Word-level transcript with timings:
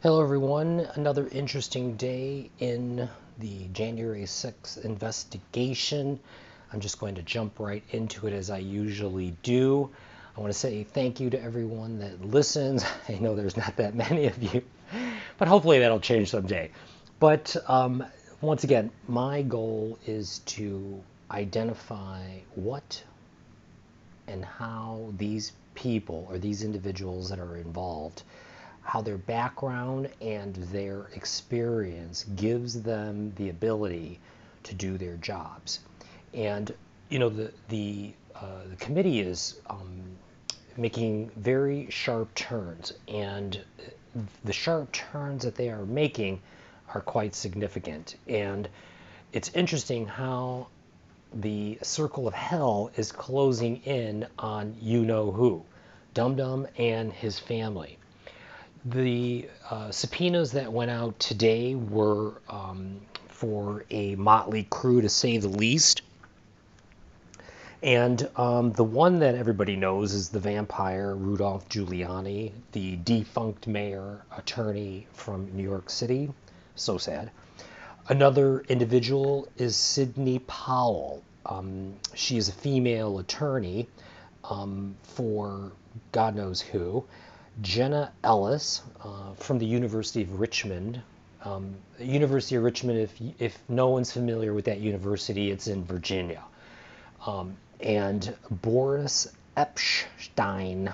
Hello, 0.00 0.22
everyone. 0.22 0.88
Another 0.94 1.26
interesting 1.32 1.96
day 1.96 2.52
in 2.60 3.08
the 3.40 3.66
January 3.72 4.22
6th 4.22 4.84
investigation. 4.84 6.20
I'm 6.72 6.78
just 6.78 7.00
going 7.00 7.16
to 7.16 7.22
jump 7.22 7.58
right 7.58 7.82
into 7.90 8.28
it 8.28 8.32
as 8.32 8.48
I 8.48 8.58
usually 8.58 9.36
do. 9.42 9.90
I 10.36 10.40
want 10.40 10.52
to 10.52 10.58
say 10.58 10.84
thank 10.84 11.18
you 11.18 11.30
to 11.30 11.42
everyone 11.42 11.98
that 11.98 12.24
listens. 12.24 12.84
I 13.08 13.14
know 13.14 13.34
there's 13.34 13.56
not 13.56 13.74
that 13.78 13.96
many 13.96 14.26
of 14.28 14.40
you, 14.40 14.62
but 15.36 15.48
hopefully 15.48 15.80
that'll 15.80 15.98
change 15.98 16.30
someday. 16.30 16.70
But 17.18 17.56
um, 17.66 18.04
once 18.40 18.62
again, 18.62 18.92
my 19.08 19.42
goal 19.42 19.98
is 20.06 20.38
to 20.46 21.02
identify 21.28 22.22
what 22.54 23.02
and 24.28 24.44
how 24.44 25.12
these 25.16 25.54
people 25.74 26.24
or 26.30 26.38
these 26.38 26.62
individuals 26.62 27.30
that 27.30 27.40
are 27.40 27.56
involved 27.56 28.22
how 28.88 29.02
their 29.02 29.18
background 29.18 30.08
and 30.22 30.54
their 30.72 31.08
experience 31.14 32.24
gives 32.36 32.80
them 32.80 33.30
the 33.36 33.50
ability 33.50 34.18
to 34.62 34.74
do 34.74 34.96
their 34.96 35.16
jobs. 35.16 35.80
And 36.32 36.72
you 37.10 37.18
know 37.18 37.28
the 37.28 37.52
the, 37.68 38.14
uh, 38.34 38.62
the 38.70 38.76
committee 38.76 39.20
is 39.20 39.60
um, 39.68 40.16
making 40.78 41.30
very 41.36 41.90
sharp 41.90 42.34
turns, 42.34 42.94
and 43.08 43.62
the 44.46 44.54
sharp 44.54 44.90
turns 44.90 45.44
that 45.44 45.54
they 45.54 45.68
are 45.68 45.84
making 45.84 46.40
are 46.94 47.02
quite 47.02 47.34
significant. 47.34 48.16
And 48.26 48.70
it's 49.34 49.50
interesting 49.50 50.06
how 50.06 50.68
the 51.34 51.78
circle 51.82 52.26
of 52.26 52.32
hell 52.32 52.90
is 52.96 53.12
closing 53.12 53.82
in 53.84 54.26
on 54.38 54.74
you 54.80 55.04
know 55.04 55.30
who, 55.30 55.62
Dum 56.14 56.36
Dum 56.36 56.66
and 56.78 57.12
his 57.12 57.38
family. 57.38 57.98
The 58.84 59.48
uh, 59.70 59.90
subpoenas 59.90 60.52
that 60.52 60.72
went 60.72 60.90
out 60.90 61.18
today 61.18 61.74
were 61.74 62.40
um, 62.48 63.00
for 63.28 63.84
a 63.90 64.14
motley 64.16 64.66
crew, 64.70 65.00
to 65.00 65.08
say 65.08 65.36
the 65.38 65.48
least. 65.48 66.02
And 67.82 68.28
um, 68.36 68.72
the 68.72 68.84
one 68.84 69.20
that 69.20 69.36
everybody 69.36 69.76
knows 69.76 70.12
is 70.12 70.30
the 70.30 70.40
vampire 70.40 71.14
Rudolph 71.14 71.68
Giuliani, 71.68 72.52
the 72.72 72.96
defunct 72.96 73.66
mayor 73.66 74.22
attorney 74.36 75.06
from 75.12 75.54
New 75.56 75.62
York 75.62 75.88
City. 75.88 76.32
So 76.74 76.98
sad. 76.98 77.30
Another 78.08 78.60
individual 78.68 79.48
is 79.56 79.76
Sidney 79.76 80.40
Powell. 80.40 81.22
Um, 81.46 81.94
she 82.14 82.36
is 82.36 82.48
a 82.48 82.52
female 82.52 83.18
attorney 83.18 83.86
um, 84.44 84.96
for 85.02 85.72
God 86.10 86.34
knows 86.34 86.60
who. 86.60 87.04
Jenna 87.60 88.12
Ellis 88.22 88.82
uh, 89.02 89.34
from 89.34 89.58
the 89.58 89.66
University 89.66 90.22
of 90.22 90.38
Richmond. 90.38 91.02
Um, 91.44 91.74
University 91.98 92.56
of 92.56 92.62
Richmond, 92.62 92.98
if, 92.98 93.20
if 93.38 93.58
no 93.68 93.88
one's 93.88 94.12
familiar 94.12 94.54
with 94.54 94.66
that 94.66 94.80
university, 94.80 95.50
it's 95.50 95.66
in 95.66 95.84
Virginia. 95.84 96.42
Um, 97.26 97.56
and 97.80 98.34
Boris 98.50 99.28
Epshteyn, 99.56 100.92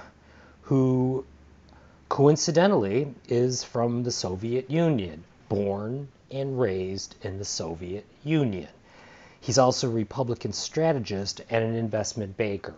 who 0.62 1.24
coincidentally 2.08 3.12
is 3.28 3.64
from 3.64 4.02
the 4.02 4.10
Soviet 4.10 4.70
Union, 4.70 5.24
born 5.48 6.08
and 6.30 6.58
raised 6.58 7.16
in 7.22 7.38
the 7.38 7.44
Soviet 7.44 8.04
Union. 8.24 8.68
He's 9.40 9.58
also 9.58 9.88
a 9.88 9.90
Republican 9.90 10.52
strategist 10.54 11.42
and 11.50 11.62
an 11.62 11.74
investment 11.74 12.36
banker. 12.36 12.74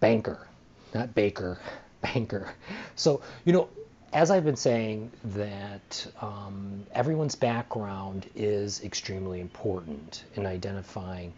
Banker, 0.00 0.46
not 0.94 1.14
baker, 1.14 1.58
banker. 2.00 2.52
So, 2.96 3.22
you 3.46 3.54
know, 3.54 3.68
as 4.12 4.30
I've 4.30 4.44
been 4.44 4.56
saying, 4.56 5.10
that 5.24 6.06
um, 6.20 6.84
everyone's 6.92 7.34
background 7.34 8.28
is 8.34 8.82
extremely 8.84 9.40
important 9.40 10.24
in 10.34 10.44
identifying 10.44 11.32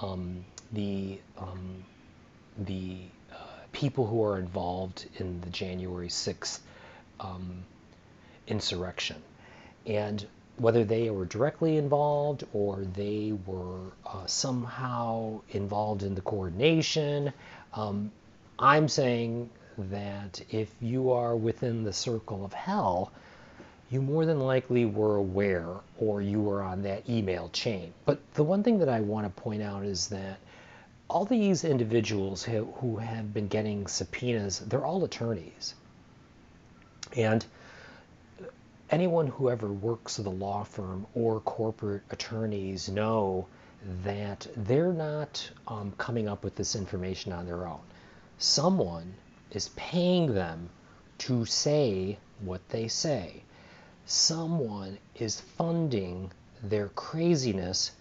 um, 0.00 0.44
the 0.72 1.18
um, 1.38 1.84
the 2.58 2.98
uh, 3.32 3.36
people 3.72 4.06
who 4.06 4.22
are 4.22 4.38
involved 4.38 5.06
in 5.16 5.40
the 5.40 5.50
January 5.50 6.08
6th 6.08 6.60
um, 7.20 7.64
insurrection. 8.46 9.22
And 9.86 10.26
whether 10.56 10.84
they 10.84 11.10
were 11.10 11.24
directly 11.24 11.76
involved 11.76 12.44
or 12.52 12.84
they 12.94 13.32
were 13.46 13.92
uh, 14.04 14.26
somehow 14.26 15.40
involved 15.50 16.02
in 16.02 16.14
the 16.14 16.20
coordination, 16.20 17.32
um, 17.74 18.10
I'm 18.58 18.88
saying 18.88 19.50
that 19.78 20.40
if 20.50 20.70
you 20.80 21.12
are 21.12 21.36
within 21.36 21.84
the 21.84 21.92
circle 21.92 22.44
of 22.44 22.52
hell, 22.52 23.12
you 23.90 24.02
more 24.02 24.26
than 24.26 24.40
likely 24.40 24.84
were 24.84 25.16
aware 25.16 25.68
or 25.98 26.20
you 26.20 26.40
were 26.40 26.62
on 26.62 26.82
that 26.82 27.08
email 27.08 27.48
chain. 27.50 27.92
But 28.04 28.20
the 28.34 28.44
one 28.44 28.62
thing 28.62 28.80
that 28.80 28.88
I 28.88 29.00
want 29.00 29.26
to 29.26 29.42
point 29.42 29.62
out 29.62 29.84
is 29.84 30.08
that 30.08 30.38
all 31.08 31.24
these 31.24 31.64
individuals 31.64 32.44
who 32.44 32.96
have 32.96 33.32
been 33.32 33.48
getting 33.48 33.86
subpoenas, 33.86 34.58
they're 34.58 34.84
all 34.84 35.04
attorneys. 35.04 35.74
And 37.16 37.44
anyone 38.90 39.26
who 39.26 39.48
ever 39.48 39.68
works 39.68 40.18
at 40.18 40.26
a 40.26 40.30
law 40.30 40.64
firm 40.64 41.06
or 41.14 41.40
corporate 41.40 42.02
attorneys 42.10 42.90
know 42.90 43.46
that 44.04 44.46
they're 44.56 44.92
not 44.92 45.50
um, 45.66 45.92
coming 45.96 46.28
up 46.28 46.44
with 46.44 46.56
this 46.56 46.74
information 46.74 47.32
on 47.32 47.46
their 47.46 47.66
own. 47.66 47.80
Someone 48.38 49.14
is 49.52 49.70
paying 49.76 50.34
them 50.34 50.68
to 51.18 51.44
say 51.44 52.18
what 52.40 52.68
they 52.68 52.88
say. 52.88 53.42
Someone 54.06 54.98
is 55.16 55.40
funding 55.40 56.30
their 56.62 56.88
craziness 56.88 57.92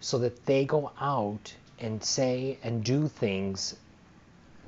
so 0.00 0.18
that 0.18 0.46
they 0.46 0.64
go 0.64 0.92
out 1.00 1.54
and 1.78 2.02
say 2.02 2.58
and 2.62 2.84
do 2.84 3.08
things 3.08 3.76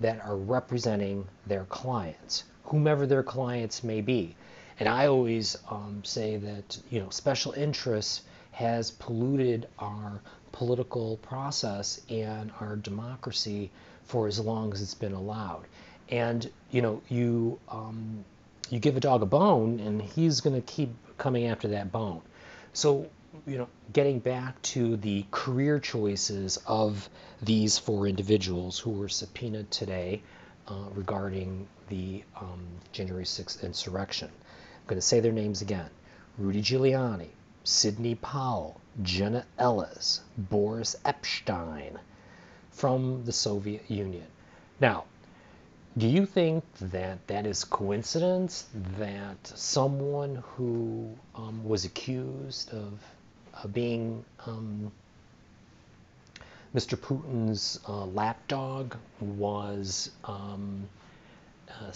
that 0.00 0.20
are 0.24 0.36
representing 0.36 1.26
their 1.46 1.64
clients, 1.64 2.44
whomever 2.64 3.06
their 3.06 3.22
clients 3.22 3.84
may 3.84 4.00
be. 4.00 4.34
And 4.80 4.88
I 4.88 5.06
always 5.06 5.56
um, 5.70 6.02
say 6.04 6.36
that 6.38 6.78
you 6.90 7.00
know 7.00 7.10
special 7.10 7.52
interests 7.52 8.22
has 8.52 8.90
polluted 8.90 9.68
our 9.78 10.20
political 10.50 11.16
process 11.18 12.00
and 12.10 12.50
our 12.60 12.76
democracy 12.76 13.70
for 14.04 14.26
as 14.26 14.40
long 14.40 14.72
as 14.72 14.82
it's 14.82 14.94
been 14.94 15.12
allowed 15.14 15.66
and 16.12 16.50
you 16.70 16.82
know 16.82 17.00
you 17.08 17.58
um, 17.70 18.24
you 18.68 18.78
give 18.78 18.96
a 18.96 19.00
dog 19.00 19.22
a 19.22 19.26
bone 19.26 19.80
and 19.80 20.00
he's 20.00 20.42
going 20.42 20.54
to 20.54 20.72
keep 20.72 20.90
coming 21.16 21.46
after 21.46 21.68
that 21.68 21.90
bone. 21.90 22.20
So 22.74 23.08
you 23.46 23.56
know 23.56 23.68
getting 23.92 24.18
back 24.18 24.60
to 24.62 24.96
the 24.98 25.24
career 25.30 25.80
choices 25.80 26.58
of 26.66 27.08
these 27.40 27.78
four 27.78 28.06
individuals 28.06 28.78
who 28.78 28.90
were 28.90 29.08
subpoenaed 29.08 29.70
today 29.70 30.22
uh, 30.68 30.84
regarding 30.94 31.66
the 31.88 32.22
um, 32.38 32.62
January 32.92 33.24
6th 33.24 33.62
insurrection. 33.62 34.28
I'm 34.28 34.86
going 34.86 35.00
to 35.00 35.06
say 35.06 35.20
their 35.20 35.32
names 35.32 35.62
again. 35.62 35.88
Rudy 36.38 36.62
Giuliani 36.62 37.28
Sidney 37.64 38.16
Powell 38.16 38.80
Jenna 39.02 39.46
Ellis 39.58 40.20
Boris 40.36 40.94
Epshteyn 41.06 41.96
from 42.70 43.24
the 43.24 43.32
Soviet 43.32 43.90
Union. 43.90 44.26
Now 44.80 45.04
do 45.96 46.08
you 46.08 46.24
think 46.24 46.64
that 46.80 47.26
that 47.26 47.46
is 47.46 47.64
coincidence 47.64 48.66
that 48.98 49.46
someone 49.46 50.42
who 50.56 51.14
um, 51.34 51.62
was 51.64 51.84
accused 51.84 52.72
of 52.72 52.98
uh, 53.54 53.66
being 53.68 54.24
um, 54.46 54.90
Mr. 56.74 56.96
Putin's 56.96 57.78
uh, 57.86 58.06
lapdog 58.06 58.96
was 59.20 60.10
um, 60.24 60.88
uh, 61.68 61.92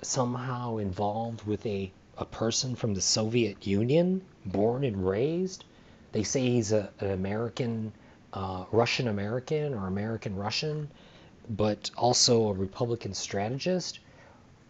somehow 0.00 0.78
involved 0.78 1.42
with 1.42 1.64
a, 1.66 1.92
a 2.16 2.24
person 2.24 2.74
from 2.74 2.94
the 2.94 3.02
Soviet 3.02 3.66
Union, 3.66 4.22
born 4.46 4.82
and 4.82 5.06
raised? 5.06 5.64
They 6.12 6.22
say 6.22 6.40
he's 6.40 6.72
a, 6.72 6.88
an 7.00 7.10
American, 7.10 7.92
uh, 8.32 8.64
Russian 8.72 9.08
American 9.08 9.74
or 9.74 9.86
American 9.86 10.36
Russian 10.36 10.88
but 11.50 11.90
also 11.96 12.48
a 12.48 12.52
Republican 12.52 13.14
strategist. 13.14 14.00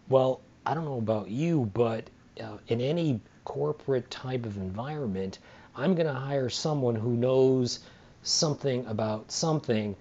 Well, 0.09 0.41
I 0.65 0.73
don't 0.73 0.85
know 0.85 0.97
about 0.97 1.29
you, 1.29 1.69
but 1.73 2.09
uh, 2.41 2.57
in 2.67 2.81
any 2.81 3.21
corporate 3.45 4.09
type 4.11 4.45
of 4.45 4.57
environment, 4.57 5.39
I'm 5.75 5.95
going 5.95 6.07
to 6.07 6.13
hire 6.13 6.49
someone 6.49 6.95
who 6.95 7.11
knows 7.11 7.79
something 8.23 8.85
about 8.87 9.31
something 9.31 9.95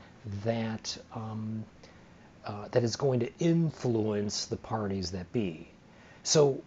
that 0.44 0.96
um, 1.14 1.64
uh, 2.44 2.68
that 2.70 2.82
is 2.82 2.96
going 2.96 3.20
to 3.20 3.30
influence 3.38 4.46
the 4.46 4.56
parties 4.56 5.10
that 5.12 5.32
be. 5.32 5.68
So, 6.22 6.62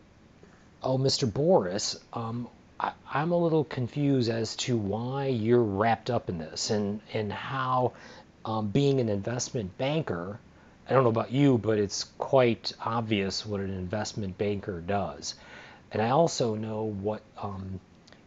oh, 0.84 0.98
Mr. 0.98 1.32
Boris, 1.32 1.98
um, 2.14 2.48
I, 2.80 2.92
I'm 3.12 3.32
a 3.32 3.38
little 3.38 3.64
confused 3.64 4.30
as 4.30 4.56
to 4.58 4.78
why 4.78 5.28
you're 5.28 5.64
wrapped 5.64 6.10
up 6.10 6.30
in 6.30 6.38
this 6.38 6.70
and 6.70 7.02
and 7.14 7.32
how 7.32 7.94
um, 8.50 8.68
being 8.70 9.00
an 9.00 9.10
investment 9.10 9.78
banker, 9.78 10.40
I 10.90 10.94
don't 10.94 11.04
know 11.04 11.10
about 11.10 11.32
you, 11.32 11.60
but 11.60 11.78
it's 11.78 12.06
quite 12.18 12.74
obvious 12.84 13.46
what 13.46 13.62
an 13.62 13.70
investment 13.70 14.40
banker 14.40 14.82
does. 14.82 15.36
and 15.92 16.02
I 16.02 16.10
also 16.10 16.56
know 16.56 16.86
what 16.86 17.22
um, 17.38 17.80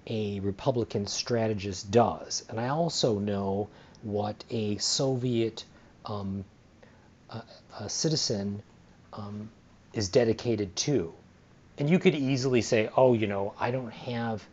a 0.06 0.38
Republican 0.40 1.08
strategist 1.08 1.90
does, 1.90 2.44
and 2.48 2.60
I 2.60 2.69
also 2.69 3.19
know 3.19 3.69
what 4.02 4.44
a 4.50 4.76
Soviet 4.78 5.64
um, 6.06 6.44
a, 7.30 7.42
a 7.80 7.88
citizen 7.88 8.62
um, 9.12 9.50
is 9.92 10.08
dedicated 10.08 10.76
to. 10.76 11.12
And 11.78 11.90
you 11.90 11.98
could 11.98 12.14
easily 12.14 12.62
say, 12.62 12.88
oh, 12.96 13.14
you 13.14 13.26
know, 13.26 13.54
I 13.58 13.72
don't 13.72 13.92
have 13.92 14.44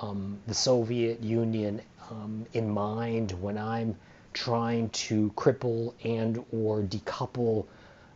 um, 0.00 0.40
the 0.48 0.54
Soviet 0.54 1.20
Union 1.22 1.82
um, 2.10 2.46
in 2.52 2.68
mind 2.68 3.30
when 3.40 3.58
I'm 3.58 3.96
trying 4.34 4.90
to 4.90 5.30
cripple 5.36 5.94
and 6.04 6.44
or 6.52 6.82
decouple 6.82 7.66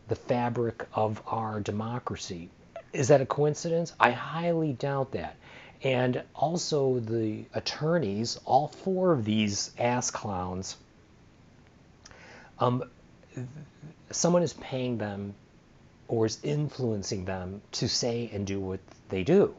the 0.07 0.15
fabric 0.15 0.85
of 0.93 1.21
our 1.25 1.59
democracy. 1.59 2.49
Is 2.93 3.07
that 3.07 3.21
a 3.21 3.25
coincidence? 3.25 3.93
I 3.99 4.11
highly 4.11 4.73
doubt 4.73 5.13
that. 5.13 5.35
And 5.81 6.21
also 6.35 6.99
the 6.99 7.45
attorneys, 7.53 8.39
all 8.45 8.67
four 8.67 9.13
of 9.13 9.23
these 9.23 9.71
ass 9.77 10.11
clowns, 10.11 10.75
um, 12.59 12.83
someone 14.11 14.43
is 14.43 14.53
paying 14.53 14.97
them 14.97 15.33
or 16.07 16.25
is 16.25 16.39
influencing 16.43 17.25
them 17.25 17.61
to 17.71 17.87
say 17.87 18.29
and 18.33 18.45
do 18.45 18.59
what 18.59 18.79
they 19.09 19.23
do. 19.23 19.55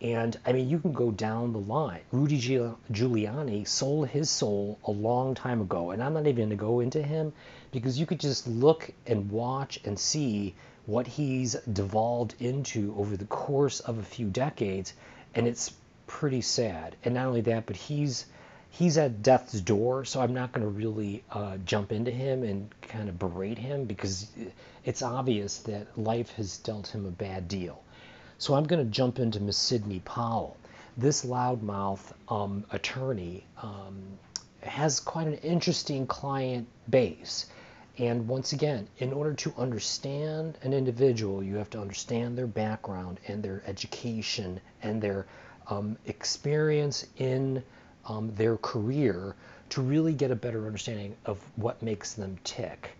And 0.00 0.38
I 0.46 0.52
mean, 0.52 0.68
you 0.68 0.78
can 0.78 0.92
go 0.92 1.10
down 1.10 1.52
the 1.52 1.58
line. 1.58 2.00
Rudy 2.12 2.38
Giuliani 2.38 3.66
sold 3.66 4.08
his 4.08 4.30
soul 4.30 4.78
a 4.84 4.92
long 4.92 5.34
time 5.34 5.60
ago. 5.60 5.90
And 5.90 6.02
I'm 6.02 6.14
not 6.14 6.26
even 6.26 6.36
going 6.36 6.50
to 6.50 6.56
go 6.56 6.80
into 6.80 7.02
him 7.02 7.32
because 7.72 7.98
you 7.98 8.06
could 8.06 8.20
just 8.20 8.46
look 8.46 8.90
and 9.06 9.30
watch 9.30 9.80
and 9.84 9.98
see 9.98 10.54
what 10.86 11.06
he's 11.06 11.54
devolved 11.72 12.36
into 12.38 12.94
over 12.96 13.16
the 13.16 13.24
course 13.24 13.80
of 13.80 13.98
a 13.98 14.02
few 14.02 14.28
decades. 14.28 14.92
And 15.34 15.48
it's 15.48 15.72
pretty 16.06 16.42
sad. 16.42 16.94
And 17.04 17.14
not 17.14 17.26
only 17.26 17.40
that, 17.42 17.66
but 17.66 17.76
he's 17.76 18.26
he's 18.70 18.98
at 18.98 19.22
death's 19.22 19.60
door, 19.60 20.04
so 20.04 20.20
I'm 20.20 20.34
not 20.34 20.52
going 20.52 20.64
to 20.64 20.70
really 20.70 21.24
uh, 21.30 21.56
jump 21.64 21.90
into 21.90 22.10
him 22.10 22.42
and 22.42 22.68
kind 22.82 23.08
of 23.08 23.18
berate 23.18 23.58
him 23.58 23.84
because 23.84 24.28
it's 24.84 25.02
obvious 25.02 25.58
that 25.58 25.98
life 25.98 26.30
has 26.32 26.58
dealt 26.58 26.88
him 26.88 27.06
a 27.06 27.10
bad 27.10 27.48
deal. 27.48 27.82
So 28.38 28.54
I'm 28.54 28.64
going 28.64 28.84
to 28.84 28.90
jump 28.90 29.18
into 29.18 29.40
Miss 29.40 29.56
Sidney 29.56 30.00
Powell. 30.04 30.56
This 30.96 31.24
loudmouth 31.24 32.12
um, 32.28 32.64
attorney 32.70 33.44
um, 33.60 34.00
has 34.60 35.00
quite 35.00 35.26
an 35.26 35.34
interesting 35.34 36.06
client 36.06 36.68
base. 36.88 37.46
And 37.98 38.28
once 38.28 38.52
again, 38.52 38.86
in 38.98 39.12
order 39.12 39.34
to 39.34 39.52
understand 39.58 40.56
an 40.62 40.72
individual, 40.72 41.42
you 41.42 41.56
have 41.56 41.68
to 41.70 41.80
understand 41.80 42.38
their 42.38 42.46
background 42.46 43.18
and 43.26 43.42
their 43.42 43.60
education 43.66 44.60
and 44.82 45.02
their 45.02 45.26
um, 45.66 45.96
experience 46.06 47.06
in 47.16 47.60
um, 48.06 48.32
their 48.36 48.56
career 48.58 49.34
to 49.70 49.82
really 49.82 50.12
get 50.12 50.30
a 50.30 50.36
better 50.36 50.64
understanding 50.64 51.16
of 51.24 51.38
what 51.56 51.82
makes 51.82 52.12
them 52.12 52.38
tick. 52.44 52.90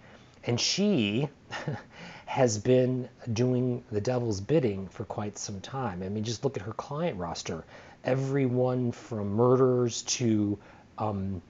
And 0.45 0.61
she 0.61 1.29
has 2.29 2.59
been 2.59 3.09
doing 3.33 3.83
the 3.91 4.03
devil's 4.03 4.39
bidding 4.39 4.87
for 4.89 5.07
quite 5.07 5.39
some 5.39 5.63
time. 5.63 6.03
I 6.03 6.11
mean, 6.11 6.23
just 6.23 6.45
look 6.45 6.59
at 6.59 6.63
her 6.63 6.75
client 6.75 7.19
roster. 7.19 7.65
Everyone 8.05 8.93
from 8.93 9.31
murders 9.31 10.03
to 10.03 10.59
um, 10.99 11.41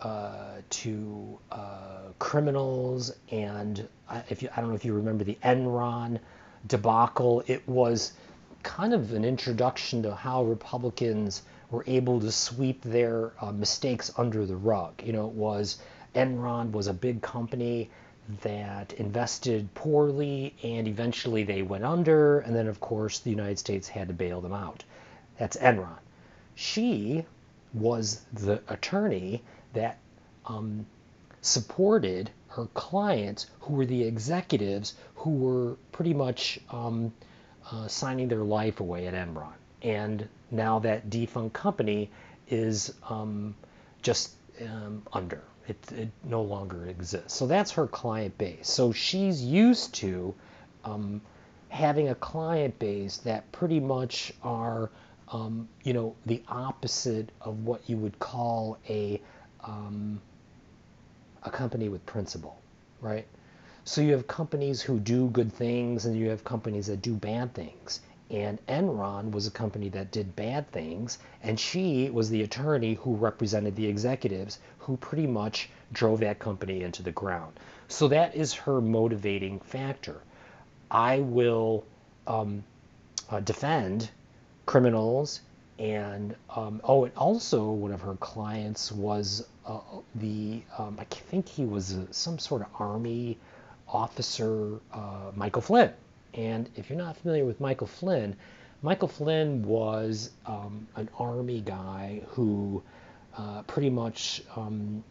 uh, 0.00 0.62
to 0.70 1.38
uh, 1.50 2.12
criminals, 2.18 3.14
and 3.30 3.86
if 4.30 4.42
you, 4.42 4.48
I 4.56 4.62
don't 4.62 4.70
know 4.70 4.74
if 4.74 4.86
you 4.86 4.94
remember 4.94 5.22
the 5.22 5.36
Enron 5.44 6.18
debacle, 6.66 7.44
it 7.46 7.68
was 7.68 8.14
kind 8.62 8.94
of 8.94 9.12
an 9.12 9.26
introduction 9.26 10.02
to 10.04 10.14
how 10.14 10.44
Republicans 10.44 11.42
were 11.70 11.84
able 11.86 12.18
to 12.20 12.32
sweep 12.32 12.80
their 12.80 13.32
uh, 13.38 13.52
mistakes 13.52 14.10
under 14.16 14.46
the 14.46 14.56
rug. 14.56 14.94
You 15.04 15.12
know, 15.12 15.26
it 15.26 15.34
was 15.34 15.76
Enron 16.14 16.70
was 16.70 16.86
a 16.86 16.94
big 16.94 17.20
company 17.20 17.90
that 18.42 18.92
invested 18.94 19.72
poorly 19.74 20.54
and 20.62 20.86
eventually 20.88 21.42
they 21.42 21.62
went 21.62 21.84
under, 21.84 22.40
and 22.40 22.54
then, 22.54 22.68
of 22.68 22.80
course, 22.80 23.18
the 23.20 23.30
United 23.30 23.58
States 23.58 23.88
had 23.88 24.08
to 24.08 24.14
bail 24.14 24.40
them 24.40 24.52
out. 24.52 24.84
That's 25.38 25.56
Enron. 25.56 25.98
She 26.54 27.24
was 27.74 28.20
the 28.32 28.60
attorney 28.68 29.42
that 29.72 29.98
um, 30.46 30.86
supported 31.40 32.30
her 32.48 32.66
clients, 32.74 33.46
who 33.60 33.74
were 33.74 33.86
the 33.86 34.02
executives 34.04 34.94
who 35.14 35.30
were 35.30 35.76
pretty 35.90 36.14
much 36.14 36.60
um, 36.70 37.12
uh, 37.70 37.88
signing 37.88 38.28
their 38.28 38.44
life 38.44 38.80
away 38.80 39.06
at 39.06 39.14
Enron 39.14 39.54
and 39.82 40.28
now 40.50 40.78
that 40.78 41.10
defunct 41.10 41.52
company 41.54 42.10
is 42.48 42.94
um, 43.08 43.54
just 44.02 44.32
um, 44.60 45.02
under. 45.12 45.42
It, 45.68 45.92
it, 45.92 46.08
no 46.24 46.42
longer 46.42 46.86
exists. 46.86 47.34
So 47.34 47.46
that's 47.46 47.70
her 47.72 47.86
client 47.86 48.36
base. 48.36 48.68
So 48.68 48.92
she's 48.92 49.42
used 49.42 49.94
to 49.94 50.34
um, 50.84 51.20
having 51.68 52.08
a 52.08 52.14
client 52.16 52.78
base 52.78 53.18
that 53.18 53.50
pretty 53.52 53.80
much 53.80 54.32
are, 54.42 54.90
um, 55.28 55.68
you 55.84 55.92
know, 55.92 56.16
the 56.26 56.42
opposite 56.48 57.30
of 57.40 57.64
what 57.64 57.88
you 57.88 57.96
would 57.96 58.18
call 58.18 58.78
a 58.88 59.20
um, 59.64 60.20
a 61.44 61.50
company 61.50 61.88
with 61.88 62.04
principle, 62.06 62.60
right? 63.00 63.26
So 63.84 64.00
you 64.00 64.12
have 64.12 64.26
companies 64.26 64.80
who 64.80 64.98
do 64.98 65.28
good 65.30 65.52
things, 65.52 66.04
and 66.04 66.16
you 66.16 66.28
have 66.28 66.44
companies 66.44 66.86
that 66.86 67.02
do 67.02 67.14
bad 67.14 67.54
things 67.54 68.00
and 68.32 68.58
Enron 68.66 69.30
was 69.30 69.46
a 69.46 69.50
company 69.50 69.90
that 69.90 70.10
did 70.10 70.34
bad 70.34 70.70
things, 70.72 71.18
and 71.42 71.60
she 71.60 72.08
was 72.08 72.30
the 72.30 72.42
attorney 72.42 72.94
who 72.94 73.14
represented 73.14 73.76
the 73.76 73.86
executives 73.86 74.58
who 74.78 74.96
pretty 74.96 75.26
much 75.26 75.68
drove 75.92 76.20
that 76.20 76.38
company 76.38 76.82
into 76.82 77.02
the 77.02 77.12
ground. 77.12 77.52
So 77.88 78.08
that 78.08 78.34
is 78.34 78.54
her 78.54 78.80
motivating 78.80 79.60
factor. 79.60 80.22
I 80.90 81.20
will 81.20 81.84
um, 82.26 82.64
uh, 83.28 83.40
defend 83.40 84.10
criminals, 84.64 85.42
and 85.78 86.34
um, 86.56 86.80
oh, 86.84 87.04
and 87.04 87.14
also 87.16 87.70
one 87.70 87.92
of 87.92 88.00
her 88.00 88.14
clients 88.14 88.90
was 88.90 89.46
uh, 89.66 89.80
the 90.14 90.62
um, 90.78 90.96
I 90.98 91.04
think 91.04 91.46
he 91.46 91.66
was 91.66 91.92
a, 91.92 92.12
some 92.14 92.38
sort 92.38 92.62
of 92.62 92.68
army 92.78 93.36
officer, 93.88 94.80
uh, 94.94 95.32
Michael 95.36 95.60
Flynn 95.60 95.92
and 96.34 96.68
if 96.76 96.88
you're 96.88 96.98
not 96.98 97.16
familiar 97.16 97.44
with 97.44 97.60
Michael 97.60 97.86
Flynn, 97.86 98.36
Michael 98.82 99.08
Flynn 99.08 99.62
was 99.64 100.30
um, 100.46 100.86
an 100.96 101.08
army 101.18 101.60
guy 101.60 102.22
who 102.28 102.82
uh, 103.36 103.62
pretty 103.62 103.90
much 103.90 104.42
um, 104.56 105.04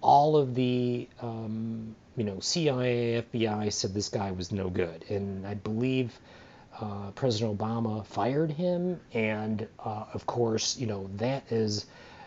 all 0.00 0.36
of 0.36 0.54
the 0.54 1.08
um, 1.20 1.94
you 2.16 2.24
know 2.24 2.40
CIA, 2.40 3.24
FBI 3.32 3.72
said 3.72 3.94
this 3.94 4.08
guy 4.08 4.32
was 4.32 4.52
no 4.52 4.68
good, 4.68 5.04
and 5.08 5.46
I 5.46 5.54
believe 5.54 6.18
uh, 6.80 7.10
President 7.14 7.58
Obama 7.58 8.04
fired 8.04 8.50
him, 8.50 9.00
and 9.12 9.66
uh, 9.78 10.04
of 10.12 10.26
course 10.26 10.76
you 10.76 10.86
know 10.86 11.08
that 11.16 11.50
is 11.50 11.86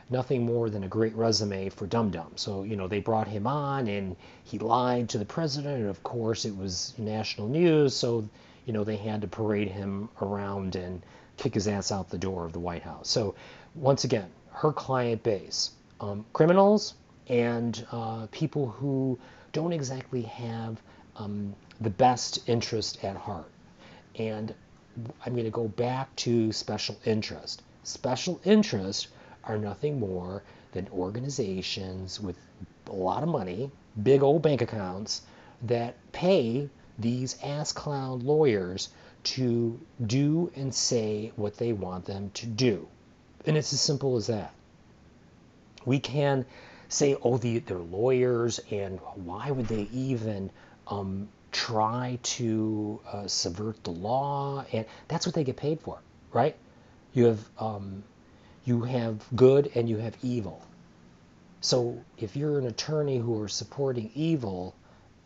nothing 0.09 0.45
more 0.45 0.69
than 0.69 0.83
a 0.83 0.87
great 0.87 1.15
resume 1.15 1.69
for 1.69 1.87
Dum 1.87 2.11
Dum. 2.11 2.31
So, 2.35 2.63
you 2.63 2.75
know, 2.75 2.87
they 2.87 2.99
brought 2.99 3.27
him 3.27 3.47
on 3.47 3.87
and 3.87 4.15
he 4.43 4.59
lied 4.59 5.09
to 5.09 5.17
the 5.17 5.25
president, 5.25 5.79
and 5.81 5.89
of 5.89 6.03
course 6.03 6.45
it 6.45 6.55
was 6.55 6.93
national 6.97 7.47
news, 7.47 7.95
so, 7.95 8.27
you 8.65 8.73
know, 8.73 8.83
they 8.83 8.97
had 8.97 9.21
to 9.21 9.27
parade 9.27 9.69
him 9.69 10.09
around 10.21 10.75
and 10.75 11.01
kick 11.37 11.53
his 11.53 11.67
ass 11.67 11.91
out 11.91 12.09
the 12.09 12.17
door 12.17 12.45
of 12.45 12.53
the 12.53 12.59
White 12.59 12.83
House. 12.83 13.09
So, 13.09 13.35
once 13.73 14.03
again, 14.03 14.29
her 14.51 14.71
client 14.71 15.23
base 15.23 15.71
um, 15.99 16.25
criminals 16.33 16.93
and 17.27 17.85
uh, 17.91 18.27
people 18.31 18.67
who 18.67 19.17
don't 19.51 19.73
exactly 19.73 20.21
have 20.23 20.81
um, 21.17 21.55
the 21.81 21.89
best 21.89 22.47
interest 22.47 23.03
at 23.03 23.15
heart. 23.15 23.49
And 24.17 24.53
I'm 25.25 25.33
going 25.33 25.45
to 25.45 25.51
go 25.51 25.67
back 25.67 26.15
to 26.17 26.51
special 26.51 26.97
interest. 27.05 27.63
Special 27.83 28.39
interest 28.45 29.09
are 29.47 29.57
nothing 29.57 29.99
more 29.99 30.43
than 30.71 30.87
organizations 30.89 32.19
with 32.19 32.37
a 32.87 32.93
lot 32.93 33.23
of 33.23 33.29
money, 33.29 33.71
big 34.01 34.21
old 34.23 34.41
bank 34.41 34.61
accounts, 34.61 35.21
that 35.63 35.95
pay 36.11 36.69
these 36.99 37.37
ass 37.43 37.71
clown 37.71 38.19
lawyers 38.19 38.89
to 39.23 39.79
do 40.05 40.51
and 40.55 40.73
say 40.73 41.31
what 41.35 41.57
they 41.57 41.73
want 41.73 42.05
them 42.05 42.29
to 42.33 42.45
do. 42.45 42.87
And 43.45 43.57
it's 43.57 43.73
as 43.73 43.81
simple 43.81 44.15
as 44.17 44.27
that. 44.27 44.53
We 45.85 45.99
can 45.99 46.45
say, 46.89 47.15
oh, 47.21 47.37
the, 47.37 47.59
they're 47.59 47.77
lawyers, 47.77 48.59
and 48.71 48.99
why 49.15 49.51
would 49.51 49.67
they 49.67 49.87
even 49.91 50.51
um, 50.87 51.27
try 51.51 52.19
to 52.21 52.99
uh, 53.11 53.27
subvert 53.27 53.83
the 53.83 53.91
law? 53.91 54.65
And 54.71 54.85
that's 55.07 55.25
what 55.25 55.35
they 55.35 55.43
get 55.43 55.57
paid 55.57 55.79
for, 55.79 55.99
right? 56.31 56.55
You 57.13 57.25
have 57.25 57.39
um, 57.57 58.03
you 58.65 58.81
have 58.81 59.23
good 59.35 59.71
and 59.75 59.87
you 59.87 59.97
have 59.97 60.15
evil. 60.23 60.61
So 61.61 61.97
if 62.17 62.35
you're 62.35 62.59
an 62.59 62.67
attorney 62.67 63.17
who 63.17 63.41
are 63.41 63.47
supporting 63.47 64.11
evil 64.13 64.75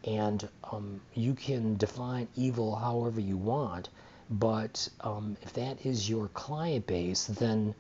and 0.06 0.48
um, 0.72 1.02
you 1.14 1.34
can 1.34 1.78
define 1.78 2.28
evil 2.36 2.76
however 2.76 3.20
you 3.20 3.38
want, 3.38 3.90
But 4.30 4.88
um, 5.02 5.38
if 5.42 5.54
that 5.54 5.86
is 5.86 6.08
your 6.10 6.28
client 6.30 6.86
base, 6.86 7.26
then 7.26 7.74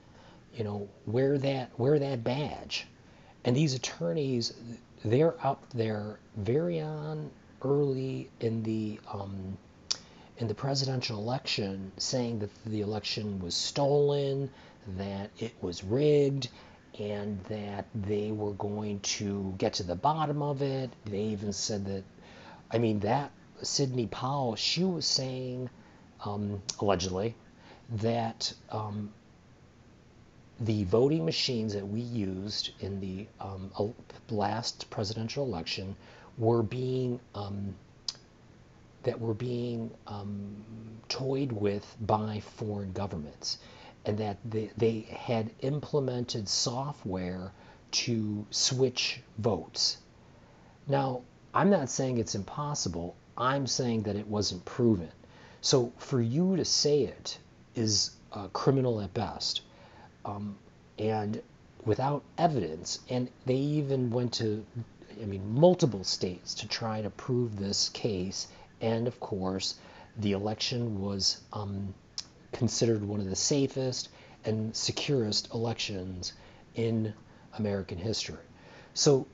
you 0.56 0.64
know 0.64 0.90
wear 1.06 1.38
that 1.38 1.78
wear 1.80 2.00
that 2.00 2.24
badge. 2.24 2.88
And 3.46 3.56
these 3.56 3.74
attorneys, 3.76 4.54
they're 5.06 5.36
up 5.46 5.64
there 5.74 6.20
very 6.38 6.82
on 6.82 7.30
early 7.62 8.30
in 8.40 8.64
the 8.64 9.00
um, 9.14 9.58
in 10.38 10.48
the 10.48 10.56
presidential 10.56 11.20
election, 11.20 11.92
saying 11.98 12.40
that 12.40 12.50
the 12.66 12.82
election 12.82 13.40
was 13.42 13.54
stolen, 13.54 14.50
that 14.98 15.32
it 15.38 15.54
was 15.62 15.84
rigged, 15.84 16.50
and 17.00 17.40
that 17.46 17.86
they 17.96 18.32
were 18.32 18.54
going 18.54 19.00
to 19.02 19.54
get 19.58 19.74
to 19.74 19.84
the 19.84 19.96
bottom 19.96 20.42
of 20.42 20.62
it. 20.62 20.90
They 21.06 21.22
even 21.22 21.54
said 21.54 21.86
that, 21.86 22.04
I 22.72 22.78
mean, 22.78 23.00
that 23.00 23.32
Sidney 23.62 24.08
Powell, 24.08 24.56
she 24.56 24.84
was 24.84 25.06
saying, 25.06 25.70
um, 26.26 26.62
allegedly, 26.80 27.36
that 27.98 28.54
um, 28.70 29.12
the 30.60 30.84
voting 30.86 31.26
machines 31.26 31.74
that 31.74 31.88
we 31.88 32.02
used 32.02 32.72
in 32.82 33.00
the 33.00 33.28
um, 33.40 33.72
last 34.30 34.90
presidential 34.90 35.46
election 35.46 35.96
were 36.38 36.64
being 36.64 37.20
um, 37.36 37.76
that 39.04 39.20
were 39.20 39.34
being 39.34 39.90
um, 40.08 40.56
toyed 41.08 41.54
with 41.54 41.96
by 42.02 42.42
foreign 42.42 42.92
governments 42.92 43.58
and 44.06 44.18
that 44.18 44.38
they, 44.46 44.72
they 44.78 45.02
had 45.12 45.52
implemented 45.62 46.48
software 46.48 47.52
to 47.92 48.46
switch 48.50 49.22
votes. 49.38 49.98
Now, 50.88 51.22
I'm 51.54 51.70
not 51.70 51.90
saying 51.90 52.18
it's 52.18 52.36
impossible. 52.36 53.16
I'm 53.38 53.68
saying 53.68 54.04
that 54.04 54.16
it 54.16 54.28
wasn't 54.28 54.66
proven. 54.66 55.10
So 55.62 55.92
for 55.98 56.22
you 56.22 56.56
to 56.56 56.66
say 56.66 57.04
it 57.04 57.38
is 57.76 58.12
uh, 58.32 58.48
criminal 58.50 59.02
at 59.02 59.14
best. 59.14 59.62
Um, 60.26 60.58
and 60.98 61.42
without 61.86 62.24
evidence, 62.38 63.00
and 63.10 63.30
they 63.46 63.56
even 63.56 64.12
went 64.12 64.34
to, 64.34 64.66
I 65.22 65.26
mean, 65.26 65.54
multiple 65.54 66.04
states 66.04 66.54
to 66.56 66.68
try 66.68 67.02
to 67.02 67.10
prove 67.10 67.58
this 67.58 67.90
case. 67.90 68.48
And 68.82 69.08
of 69.08 69.20
course, 69.20 69.76
the 70.18 70.34
election 70.34 71.02
was 71.02 71.42
um, 71.54 71.94
considered 72.52 73.04
one 73.04 73.20
of 73.20 73.30
the 73.30 73.36
safest 73.36 74.10
and 74.46 74.76
securest 74.76 75.54
elections 75.54 76.34
in 76.76 77.14
American 77.58 77.98
history. 77.98 78.38
So 78.94 79.28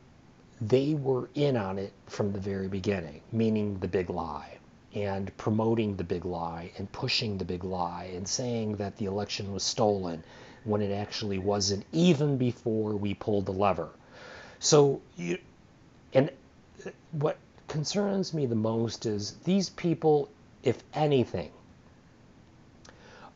they 0.62 0.94
were 0.94 1.30
in 1.36 1.58
on 1.58 1.78
it 1.78 1.94
from 2.08 2.32
the 2.32 2.40
very 2.40 2.68
beginning, 2.68 3.22
meaning 3.32 3.78
the 3.80 3.88
big 3.88 4.10
lie, 4.10 4.58
and 4.94 5.36
promoting 5.38 5.96
the 5.96 6.04
big 6.04 6.26
lie, 6.26 6.72
and 6.78 6.92
pushing 6.92 7.38
the 7.38 7.46
big 7.46 7.64
lie, 7.64 8.12
and 8.16 8.28
saying 8.28 8.78
that 8.78 8.98
the 8.98 9.06
election 9.06 9.54
was 9.54 9.64
stolen 9.64 10.24
when 10.64 10.82
it 10.82 10.92
actually 10.92 11.38
wasn't, 11.38 11.86
even 11.92 12.38
before 12.38 12.96
we 12.96 13.14
pulled 13.14 13.46
the 13.46 13.52
lever. 13.52 13.90
So, 14.60 15.02
you, 15.16 15.38
and 16.14 16.32
what 17.12 17.38
concerns 17.68 18.34
me 18.34 18.46
the 18.46 18.56
most 18.56 19.06
is 19.06 19.34
these 19.44 19.70
people, 19.70 20.30
if 20.64 20.84
anything, 20.94 21.52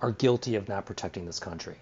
are 0.02 0.12
guilty 0.12 0.56
of 0.56 0.68
not 0.68 0.86
protecting 0.86 1.26
this 1.26 1.40
country. 1.40 1.76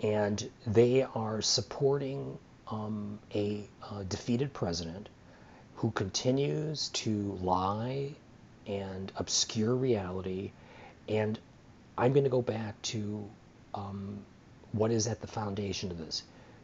And 0.00 0.50
they 0.66 1.02
are 1.02 1.42
supporting 1.42 2.38
um, 2.68 3.18
a, 3.34 3.68
a 3.92 4.04
defeated 4.04 4.52
president 4.52 5.08
who 5.76 5.90
continues 5.90 6.88
to 6.88 7.38
lie 7.42 8.12
and 8.66 9.12
obscure 9.16 9.74
reality. 9.74 10.52
And 11.08 11.38
I'm 11.98 12.12
going 12.12 12.24
to 12.24 12.30
go 12.30 12.42
back 12.42 12.80
to 12.82 13.28
um, 13.74 14.18
what 14.72 14.90
is 14.90 15.06
at 15.06 15.20
the 15.20 15.26
foundation 15.26 15.90
of 15.90 15.98
this. 15.98 16.22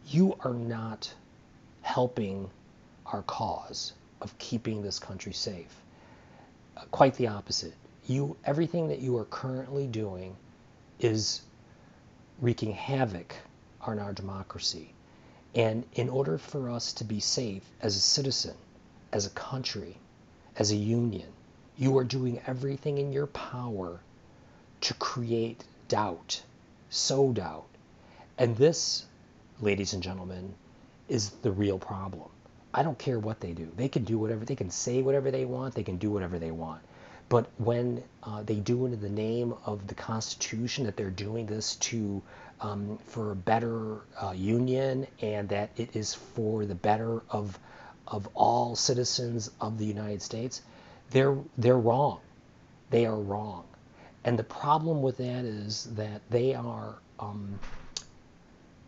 You 0.09 0.37
are 0.41 0.55
not 0.55 1.13
helping 1.83 2.51
our 3.07 3.23
cause 3.23 3.93
of 4.21 4.37
keeping 4.39 4.83
this 4.83 4.99
country 4.99 5.33
safe. 5.33 5.75
Uh, 6.77 6.83
quite 6.91 7.15
the 7.15 7.29
opposite. 7.29 7.75
You, 8.07 8.37
everything 8.45 8.89
that 8.89 9.01
you 9.01 9.17
are 9.19 9.25
currently 9.25 9.87
doing 9.87 10.37
is 11.01 11.43
wreaking 12.41 12.73
havoc 12.73 13.35
on 13.81 13.99
our 13.99 14.13
democracy. 14.13 14.93
And 15.55 15.85
in 15.95 16.09
order 16.09 16.39
for 16.39 16.71
us 16.71 16.93
to 16.95 17.05
be 17.05 17.21
safe 17.21 17.63
as 17.81 17.97
a 17.97 18.01
citizen, 18.01 18.55
as 19.13 19.27
a 19.27 19.31
country, 19.31 19.97
as 20.57 20.71
a 20.71 20.77
union, 20.77 21.29
you 21.79 21.97
are 21.99 22.05
doing 22.05 22.41
everything 22.47 22.99
in 22.99 23.13
your 23.13 23.27
power 23.29 24.01
to 24.83 24.95
create 24.95 25.65
doubt, 25.89 26.43
sow 26.91 27.33
doubt. 27.33 27.67
And 28.39 28.57
this, 28.57 29.07
ladies 29.61 29.95
and 29.95 30.03
gentlemen, 30.03 30.55
is 31.09 31.31
the 31.43 31.51
real 31.51 31.79
problem. 31.79 32.29
I 32.75 32.83
don't 32.83 32.99
care 32.99 33.19
what 33.19 33.41
they 33.41 33.53
do. 33.53 33.71
They 33.77 33.89
can 33.89 34.05
do 34.05 34.19
whatever, 34.19 34.45
they 34.45 34.57
can 34.57 34.71
say 34.71 35.01
whatever 35.01 35.31
they 35.31 35.47
want, 35.47 35.75
they 35.75 35.83
can 35.83 35.97
do 35.97 36.11
whatever 36.11 36.39
they 36.39 36.51
want. 36.51 36.83
But 37.29 37.51
when 37.59 38.05
uh, 38.23 38.43
they 38.45 38.61
do 38.61 38.87
it 38.87 38.93
in 38.93 39.01
the 39.01 39.09
name 39.09 39.55
of 39.65 39.89
the 39.89 39.95
Constitution, 39.95 40.85
that 40.85 40.97
they're 40.97 41.11
doing 41.11 41.47
this 41.47 41.75
to 41.77 42.23
um, 42.61 42.99
for 42.99 43.33
a 43.33 43.37
better 43.37 44.03
uh, 44.23 44.31
union, 44.31 45.09
and 45.21 45.49
that 45.49 45.71
it 45.77 45.97
is 45.97 46.15
for 46.15 46.65
the 46.65 46.75
better 46.75 47.23
of 47.31 47.59
of 48.07 48.29
all 48.35 48.77
citizens 48.77 49.51
of 49.61 49.79
the 49.79 49.85
United 49.85 50.23
States, 50.23 50.63
they're 51.11 51.37
they're 51.59 51.79
wrong. 51.79 52.21
They 52.91 53.07
are 53.07 53.19
wrong, 53.19 53.65
and 54.23 54.39
the 54.39 54.45
problem 54.45 55.03
with 55.03 55.17
that 55.17 55.45
is 55.45 55.85
that 55.97 56.23
they 56.31 56.55
are 56.55 56.95
um, 57.19 57.59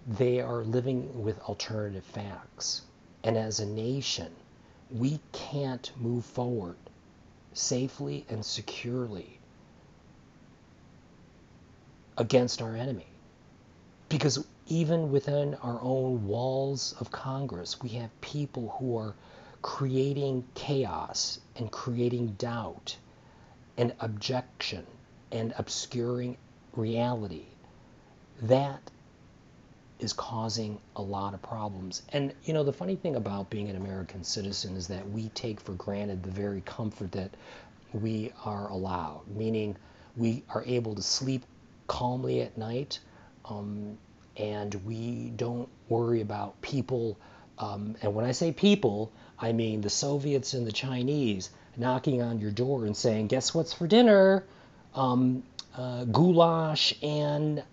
they 0.07 0.40
are 0.40 0.62
living 0.62 1.25
with 1.25 1.40
alternative 1.40 2.04
facts, 2.04 2.83
and 3.25 3.37
as 3.37 3.59
a 3.59 3.66
nation, 3.66 4.33
we 4.92 5.18
can't 5.33 5.90
move 5.97 6.25
forward 6.25 6.76
safely 7.52 8.25
and 8.28 8.45
securely 8.45 9.38
against 12.17 12.61
our 12.62 12.76
enemy. 12.76 13.07
Because 14.09 14.45
even 14.67 15.11
within 15.11 15.55
our 15.57 15.78
own 15.81 16.26
walls 16.26 16.95
of 17.00 17.11
Congress, 17.11 17.81
we 17.83 17.90
have 17.90 18.21
people 18.21 18.76
who 18.78 18.97
are 18.97 19.14
creating 19.62 20.45
chaos 20.55 21.40
and 21.57 21.71
creating 21.71 22.28
doubt 22.38 22.97
and 23.76 23.95
objection 24.00 24.87
and 25.33 25.55
obscuring 25.59 26.37
reality. 26.75 27.47
That 28.43 28.81
is 30.00 30.12
causing 30.12 30.78
a 30.97 31.02
lot 31.02 31.35
of 31.35 31.43
problems. 31.43 32.02
And 32.12 32.33
you 32.45 32.55
know, 32.55 32.62
the 32.62 32.73
funny 32.73 32.97
thing 32.97 33.17
about 33.17 33.50
being 33.50 33.69
an 33.69 33.76
American 33.76 34.25
citizen 34.25 34.76
is 34.76 34.88
that 34.88 35.09
we 35.11 35.28
take 35.31 35.61
for 35.61 35.73
granted 35.73 36.23
the 36.23 36.31
very 36.31 36.61
comfort 36.61 37.12
that 37.12 37.31
we 37.93 38.33
are 38.45 38.69
allowed, 38.69 39.23
meaning 39.35 39.76
we 40.17 40.45
are 40.50 40.62
able 40.67 40.95
to 40.95 41.02
sleep 41.02 41.45
calmly 41.87 42.43
at 42.43 42.57
night, 42.59 42.99
um, 43.47 43.97
and 44.37 44.75
we 44.85 45.33
don't 45.37 45.69
worry 45.88 46.21
about 46.21 46.61
people. 46.61 47.19
Um, 47.59 47.97
and 48.02 48.14
when 48.14 48.25
I 48.25 48.33
say 48.33 48.52
people, 48.52 49.11
I 49.38 49.52
mean 49.52 49.81
the 49.81 49.90
Soviets 49.90 50.55
and 50.55 50.67
the 50.67 50.73
Chinese 50.73 51.50
knocking 51.76 52.23
on 52.23 52.40
your 52.40 52.50
door 52.50 52.85
and 52.85 52.97
saying, 52.97 53.28
"Guess 53.28 53.55
what's 53.55 53.73
for 53.73 53.87
dinner? 53.87 54.45
Um, 54.95 55.43
uh, 55.75 56.05
goulash 56.05 56.95
and." 57.02 57.64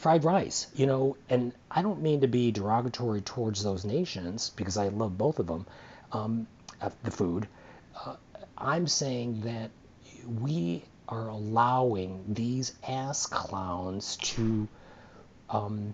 Fried 0.00 0.24
rice, 0.24 0.66
you 0.74 0.86
know, 0.86 1.18
and 1.28 1.52
I 1.70 1.82
don't 1.82 2.00
mean 2.00 2.22
to 2.22 2.26
be 2.26 2.52
derogatory 2.52 3.20
towards 3.20 3.62
those 3.62 3.84
nations 3.84 4.48
because 4.56 4.78
I 4.78 4.88
love 4.88 5.18
both 5.18 5.38
of 5.38 5.46
them, 5.46 5.66
um, 6.12 6.46
the 7.02 7.10
food. 7.10 7.46
Uh, 7.94 8.16
I'm 8.56 8.86
saying 8.86 9.42
that 9.42 9.70
we 10.40 10.82
are 11.06 11.28
allowing 11.28 12.24
these 12.32 12.72
ass 12.88 13.26
clowns 13.26 14.16
to 14.16 14.66
um, 15.50 15.92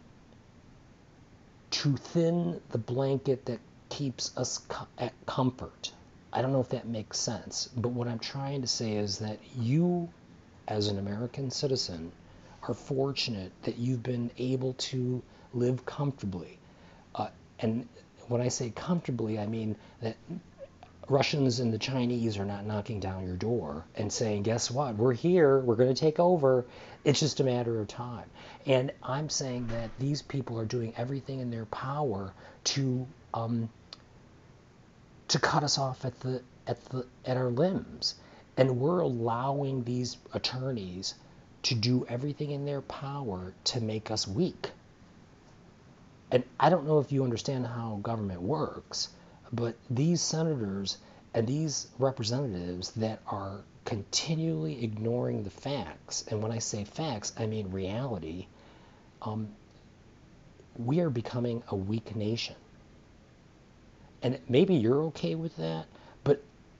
to 1.73 1.97
thin 1.97 2.61
the 2.71 2.79
blanket 2.79 3.45
that 3.47 3.59
keeps 3.89 4.37
us 4.37 4.59
co- 4.69 4.87
at 4.99 5.15
comfort. 5.27 5.91
I 6.33 6.43
don't 6.43 6.53
know 6.53 6.61
if 6.61 6.69
that 6.69 6.87
makes 6.87 7.19
sense, 7.19 7.69
but 7.77 7.89
what 7.89 8.07
I'm 8.07 8.21
trying 8.21 8.61
to 8.61 8.69
say 8.69 8.93
is 8.93 9.19
that 9.19 9.41
you, 9.59 10.09
as 10.69 10.87
an 10.87 11.01
American 11.01 11.51
citizen, 11.51 12.13
are 12.69 12.75
fortunate 12.75 13.53
that 13.63 13.79
you've 13.79 14.03
been 14.03 14.31
able 14.39 14.75
to 14.75 15.23
live 15.55 15.85
comfortably. 15.87 16.59
Uh, 17.15 17.29
and 17.59 17.89
when 18.29 18.41
I 18.41 18.49
say 18.49 18.71
comfortably, 18.71 19.39
I 19.39 19.47
mean 19.47 19.77
that 20.01 20.17
Russians 21.09 21.61
and 21.61 21.73
the 21.73 21.79
Chinese 21.79 22.37
are 22.37 22.45
not 22.45 22.67
knocking 22.67 22.99
down 22.99 23.25
your 23.25 23.37
door 23.37 23.85
and 23.95 24.13
saying, 24.13 24.43
guess 24.43 24.71
what? 24.71 24.97
We're 24.97 25.13
here. 25.13 25.61
We're 25.61 25.77
going 25.77 25.95
to 25.95 26.01
take 26.01 26.19
over. 26.19 26.65
It's 27.05 27.21
just 27.21 27.39
a 27.39 27.45
matter 27.45 27.81
of 27.81 27.87
time. 27.87 28.29
And 28.67 28.93
I'm 29.03 29.29
saying 29.29 29.69
that 29.69 29.91
these 30.01 30.23
people 30.23 30.59
are 30.59 30.65
doing 30.65 30.93
everything 30.97 31.39
in 31.39 31.51
their 31.51 31.67
power 31.67 32.33
to 32.65 33.07
um, 33.35 33.69
to 35.29 35.39
cut 35.39 35.63
us 35.63 35.79
off 35.79 36.05
at 36.05 36.19
the 36.21 36.43
at 36.67 36.85
the 36.87 37.07
at 37.25 37.37
our 37.37 37.51
limbs. 37.51 38.17
And 38.57 38.81
we're 38.81 39.01
allowing 39.01 39.85
these 39.85 40.17
attorneys 40.33 41.15
to 41.67 41.75
do 41.75 42.07
everything 42.09 42.53
in 42.53 42.65
their 42.65 42.81
power 42.81 43.53
to 43.65 43.81
make 43.81 44.13
us 44.13 44.29
weak. 44.29 44.71
And 46.31 46.45
I 46.61 46.71
don't 46.71 46.87
know 46.87 47.01
if 47.01 47.11
you 47.11 47.25
understand 47.25 47.67
how 47.67 47.99
government 48.03 48.41
works, 48.41 49.09
but 49.53 49.75
these 49.91 50.21
senators 50.21 50.99
and 51.35 51.45
these 51.45 51.89
representatives 51.99 52.93
that 52.93 53.21
are 53.27 53.63
continually 53.85 54.85
ignoring 54.85 55.43
the 55.43 55.51
facts, 55.51 56.25
and 56.29 56.41
when 56.41 56.53
I 56.53 56.61
say 56.61 56.85
facts, 56.85 57.33
I 57.37 57.47
mean 57.47 57.73
reality, 57.73 58.47
um, 59.23 59.49
we 60.77 61.01
are 61.01 61.11
becoming 61.11 61.65
a 61.69 61.75
weak 61.75 62.15
nation. 62.15 62.55
And 64.23 64.39
maybe 64.49 64.77
you're 64.77 65.03
okay 65.05 65.35
with 65.35 65.57
that, 65.57 65.87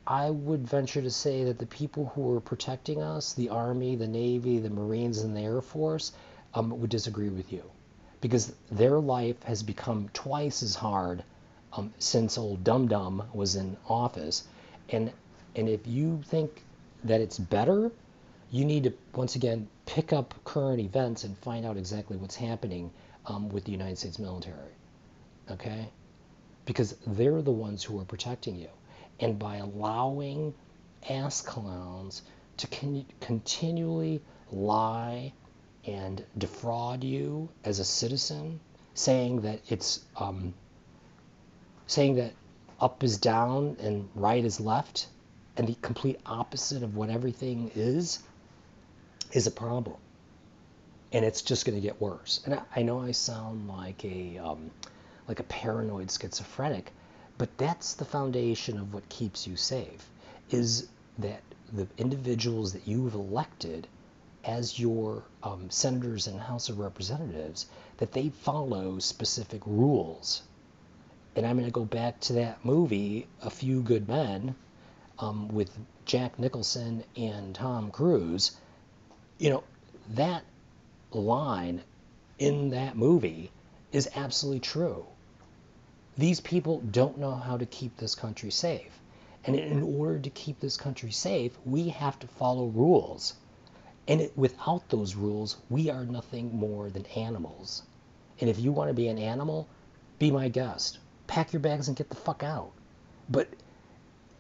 I 0.07 0.31
would 0.31 0.69
venture 0.69 1.03
to 1.03 1.11
say 1.11 1.43
that 1.45 1.59
the 1.59 1.67
people 1.67 2.13
who 2.15 2.33
are 2.37 2.41
protecting 2.41 3.03
us, 3.03 3.33
the 3.33 3.49
Army, 3.49 3.97
the 3.97 4.07
Navy, 4.07 4.59
the 4.59 4.71
Marines, 4.71 5.19
and 5.19 5.37
the 5.37 5.41
Air 5.41 5.61
Force, 5.61 6.13
um, 6.55 6.71
would 6.81 6.91
disagree 6.91 7.29
with 7.29 7.53
you. 7.53 7.65
Because 8.21 8.55
their 8.71 9.01
life 9.01 9.43
has 9.43 9.63
become 9.63 10.09
twice 10.13 10.63
as 10.63 10.77
hard 10.77 11.25
um, 11.73 11.93
since 11.99 12.39
old 12.39 12.63
Dum 12.63 12.87
Dum 12.87 13.23
was 13.35 13.57
in 13.57 13.77
office. 13.89 14.45
And, 14.91 15.13
and 15.57 15.69
if 15.69 15.87
you 15.87 16.23
think 16.25 16.63
that 17.03 17.21
it's 17.21 17.39
better, 17.39 17.91
you 18.53 18.65
need 18.65 18.85
to, 18.85 18.93
once 19.15 19.35
again, 19.35 19.69
pick 19.87 20.13
up 20.13 20.35
current 20.45 20.81
events 20.81 21.25
and 21.25 21.37
find 21.39 21.67
out 21.67 21.77
exactly 21.77 22.17
what's 22.17 22.37
happening 22.37 22.91
um, 23.27 23.49
with 23.49 23.65
the 23.65 23.73
United 23.73 23.99
States 23.99 24.21
military. 24.21 24.73
Okay? 25.51 25.89
Because 26.65 26.97
they're 27.07 27.43
the 27.43 27.51
ones 27.51 27.83
who 27.83 28.01
are 28.01 28.05
protecting 28.05 28.57
you. 28.57 28.69
And 29.21 29.39
by 29.39 29.57
allowing 29.57 30.55
ass 31.09 31.41
clowns 31.41 32.23
to 32.59 32.67
con- 32.67 33.07
continually 33.21 34.21
lie 34.51 35.33
and 35.87 36.25
defraud 36.37 37.05
you 37.05 37.49
as 37.65 37.79
a 37.79 37.85
citizen, 37.85 38.61
saying 38.95 39.43
that 39.43 39.61
it's 39.69 40.05
um, 40.17 40.55
saying 41.87 42.17
that 42.17 42.33
up 42.81 43.03
is 43.03 43.19
down 43.19 43.77
and 43.81 44.09
right 44.15 44.45
is 44.45 44.61
left, 44.61 45.07
and 45.57 45.67
the 45.67 45.75
complete 45.81 46.21
opposite 46.27 46.83
of 46.83 46.97
what 46.97 47.09
everything 47.09 47.71
is, 47.75 48.19
is 49.33 49.47
a 49.47 49.51
problem. 49.51 49.97
And 51.13 51.25
it's 51.25 51.41
just 51.41 51.65
going 51.65 51.77
to 51.77 51.81
get 51.81 52.01
worse. 52.01 52.43
And 52.45 52.55
I, 52.55 52.63
I, 52.77 52.83
know 52.83 53.01
I 53.01 53.13
sound 53.13 53.69
like 53.69 54.05
a 54.05 54.39
um, 54.39 54.71
like 55.29 55.41
a 55.41 55.45
paranoid 55.45 56.11
schizophrenic, 56.11 56.93
but 57.39 57.57
that's 57.59 57.95
the 57.95 58.05
foundation 58.05 58.79
of 58.79 58.93
what 58.95 59.09
keeps 59.09 59.47
you 59.47 59.57
safe. 59.57 60.09
Is 60.51 60.89
that 61.19 61.43
the 61.73 61.87
individuals 61.99 62.73
that 62.73 62.87
you've 62.87 63.15
elected 63.15 63.87
as 64.45 64.79
your 64.79 65.25
um, 65.43 65.71
senators 65.71 66.27
and 66.27 66.41
House 66.41 66.69
of 66.69 66.79
Representatives 66.79 67.67
that 67.97 68.13
they 68.13 68.29
follow 68.29 68.99
specific 68.99 69.63
rules 69.67 70.43
and 71.37 71.47
I'm 71.47 71.57
going 71.57 71.67
to 71.67 71.71
go 71.71 71.85
back 71.85 72.19
to 72.21 72.33
that 72.35 72.65
movie, 72.65 73.27
A 73.43 73.51
Few 73.51 73.83
Good 73.83 74.09
Men, 74.09 74.55
um, 75.19 75.49
with 75.49 75.71
Jack 76.07 76.39
Nicholson 76.39 77.05
and 77.15 77.55
Tom 77.55 77.91
Cruise. 77.91 78.57
You 79.39 79.51
know, 79.51 79.65
that 80.15 80.45
line 81.13 81.83
in 82.39 82.71
that 82.71 82.97
movie 82.97 83.51
is 83.93 84.09
absolutely 84.17 84.61
true. 84.61 85.05
These 86.19 86.41
people 86.41 86.81
don't 86.81 87.19
know 87.19 87.35
how 87.35 87.57
to 87.57 87.67
keep 87.67 87.97
this 87.97 88.15
country 88.15 88.51
safe. 88.51 89.01
And 89.45 89.55
in 89.55 89.83
order 89.83 90.19
to 90.19 90.31
keep 90.31 90.59
this 90.61 90.77
country 90.77 91.13
safe, 91.13 91.57
we 91.65 91.89
have 91.91 92.19
to 92.19 92.27
follow 92.27 92.67
rules. 92.67 93.35
And 94.09 94.21
it, 94.21 94.37
without 94.37 94.89
those 94.89 95.15
rules, 95.15 95.57
we 95.71 95.91
are 95.91 96.05
nothing 96.05 96.57
more 96.57 96.91
than 96.91 97.07
animals. 97.07 97.83
And 98.41 98.51
if 98.51 98.59
you 98.59 98.73
want 98.73 98.89
to 98.89 98.95
be 98.95 99.09
an 99.09 99.19
animal, 99.19 99.69
be 100.19 100.31
my 100.31 100.49
guest 100.49 100.99
pack 101.27 101.53
your 101.53 101.61
bags 101.61 101.89
and 101.89 101.97
get 101.97 102.09
the 102.09 102.17
fuck 102.17 102.43
out. 102.43 102.71
But 103.29 103.49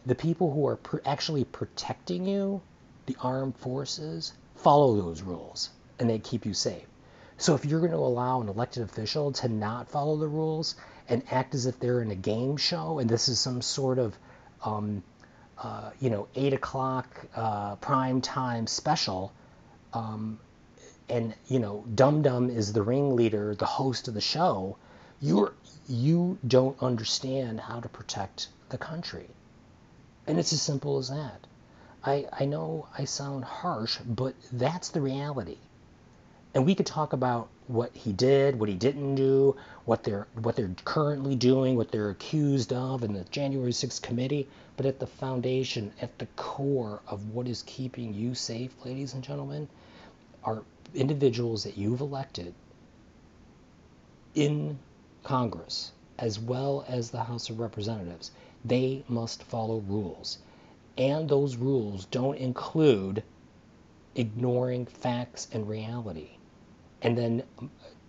the 0.04 0.14
people 0.14 0.52
who 0.52 0.66
are 0.66 0.76
pr- 0.76 0.98
actually 1.04 1.44
protecting 1.44 2.26
you, 2.26 2.62
the 3.06 3.16
armed 3.20 3.56
forces, 3.56 4.32
follow 4.54 4.96
those 4.96 5.22
rules 5.22 5.70
and 5.98 6.08
they 6.08 6.18
keep 6.18 6.46
you 6.46 6.54
safe. 6.54 6.86
So 7.38 7.54
if 7.54 7.64
you're 7.64 7.80
going 7.80 7.92
to 7.92 7.98
allow 7.98 8.40
an 8.40 8.48
elected 8.48 8.82
official 8.82 9.32
to 9.32 9.48
not 9.48 9.90
follow 9.90 10.16
the 10.16 10.28
rules 10.28 10.76
and 11.08 11.22
act 11.30 11.54
as 11.54 11.66
if 11.66 11.78
they're 11.78 12.02
in 12.02 12.10
a 12.10 12.16
game 12.16 12.56
show 12.56 12.98
and 12.98 13.08
this 13.08 13.28
is 13.28 13.38
some 13.38 13.62
sort 13.62 13.98
of, 13.98 14.16
um, 14.64 15.02
uh, 15.58 15.90
you 16.00 16.10
know, 16.10 16.28
eight 16.34 16.52
o'clock 16.52 17.06
uh, 17.34 17.76
prime 17.76 18.20
time 18.20 18.66
special, 18.66 19.32
um, 19.92 20.38
and 21.08 21.34
you 21.48 21.58
know, 21.58 21.84
Dum 21.94 22.22
Dum 22.22 22.50
is 22.50 22.72
the 22.72 22.82
ringleader, 22.82 23.54
the 23.54 23.66
host 23.66 24.08
of 24.08 24.14
the 24.14 24.20
show, 24.20 24.76
you're 25.20 25.52
you 25.88 26.38
don't 26.46 26.82
understand 26.82 27.60
how 27.60 27.80
to 27.80 27.88
protect 27.88 28.48
the 28.70 28.78
country. 28.78 29.28
And 30.26 30.38
it's 30.38 30.52
as 30.52 30.60
simple 30.60 30.98
as 30.98 31.08
that. 31.08 31.46
I, 32.02 32.26
I 32.32 32.44
know 32.44 32.88
I 32.96 33.04
sound 33.04 33.44
harsh, 33.44 33.98
but 33.98 34.34
that's 34.52 34.90
the 34.90 35.00
reality. 35.00 35.58
And 36.56 36.64
we 36.64 36.74
could 36.74 36.86
talk 36.86 37.12
about 37.12 37.50
what 37.66 37.94
he 37.94 38.14
did, 38.14 38.58
what 38.58 38.70
he 38.70 38.76
didn't 38.76 39.16
do, 39.16 39.56
what 39.84 40.04
they're 40.04 40.26
what 40.40 40.56
they're 40.56 40.74
currently 40.86 41.34
doing, 41.34 41.76
what 41.76 41.90
they're 41.90 42.08
accused 42.08 42.72
of 42.72 43.04
in 43.04 43.12
the 43.12 43.24
January 43.24 43.72
6th 43.72 44.00
committee, 44.00 44.48
but 44.78 44.86
at 44.86 44.98
the 44.98 45.06
foundation, 45.06 45.92
at 46.00 46.18
the 46.18 46.24
core 46.34 47.02
of 47.08 47.34
what 47.34 47.46
is 47.46 47.62
keeping 47.64 48.14
you 48.14 48.34
safe, 48.34 48.72
ladies 48.86 49.12
and 49.12 49.22
gentlemen, 49.22 49.68
are 50.44 50.62
individuals 50.94 51.62
that 51.64 51.76
you've 51.76 52.00
elected 52.00 52.54
in 54.34 54.78
Congress 55.24 55.92
as 56.18 56.38
well 56.40 56.86
as 56.88 57.10
the 57.10 57.24
House 57.24 57.50
of 57.50 57.60
Representatives. 57.60 58.30
They 58.64 59.04
must 59.08 59.42
follow 59.42 59.80
rules. 59.80 60.38
And 60.96 61.28
those 61.28 61.56
rules 61.56 62.06
don't 62.06 62.38
include 62.38 63.22
ignoring 64.14 64.86
facts 64.86 65.48
and 65.52 65.68
reality 65.68 66.30
and 67.02 67.16
then 67.16 67.42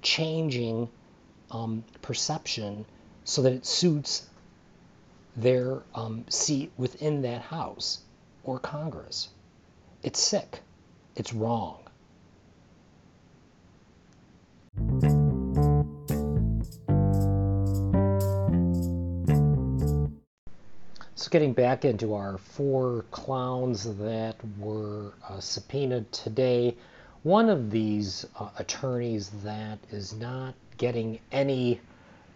changing 0.01 0.89
um, 1.51 1.83
perception 2.01 2.85
so 3.23 3.41
that 3.41 3.53
it 3.53 3.65
suits 3.65 4.27
their 5.35 5.81
um, 5.93 6.25
seat 6.29 6.71
within 6.77 7.21
that 7.21 7.41
House 7.41 7.99
or 8.43 8.59
Congress. 8.59 9.29
It's 10.03 10.19
sick. 10.19 10.61
It's 11.15 11.33
wrong. 11.33 11.79
So 21.15 21.31
getting 21.31 21.53
back 21.53 21.83
into 21.83 22.13
our 22.13 22.37
four 22.37 23.03
clowns 23.11 23.83
that 23.97 24.37
were 24.57 25.13
uh, 25.27 25.39
subpoenaed 25.39 26.11
today, 26.11 26.77
one 27.27 27.49
of 27.49 27.69
these 27.69 28.25
uh, 28.39 28.47
attorneys 28.57 29.31
that 29.43 29.77
is 29.91 30.13
not 30.13 30.53
getting 30.77 31.19
any 31.33 31.77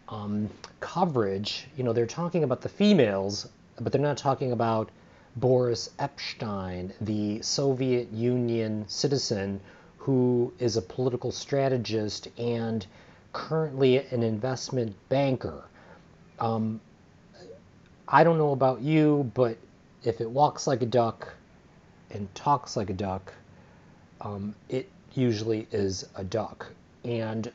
um, 0.10 0.50
coverage, 0.82 1.66
you 1.78 1.84
know, 1.86 1.94
they're 1.94 2.06
talking 2.06 2.44
about 2.44 2.60
the 2.60 2.68
females, 2.68 3.48
but 3.80 3.94
they're 3.94 4.02
not 4.02 4.18
talking 4.18 4.52
about 4.52 4.90
Boris 5.38 5.92
Epshteyn, 5.98 6.92
the 7.00 7.42
Soviet 7.42 8.12
Union 8.12 8.84
citizen 8.90 9.62
who 9.96 10.52
is 10.60 10.76
a 10.76 10.82
political 10.82 11.32
strategist 11.32 12.28
and 12.38 12.86
currently 13.32 14.00
an 14.08 14.24
investment 14.24 14.94
banker. 15.08 15.64
Um, 16.38 16.82
I 18.10 18.26
don't 18.26 18.38
know 18.38 18.52
about 18.52 18.82
you, 18.82 19.32
but 19.36 19.56
if 20.04 20.20
it 20.20 20.30
walks 20.30 20.68
like 20.68 20.82
a 20.82 20.86
duck 20.86 21.32
and 22.10 22.28
talks 22.36 22.76
like 22.76 22.90
a 22.90 22.94
duck, 22.94 23.32
um, 24.22 24.56
it 24.70 24.90
usually 25.14 25.68
is 25.72 26.08
a 26.16 26.24
duck. 26.24 26.68
And 27.04 27.52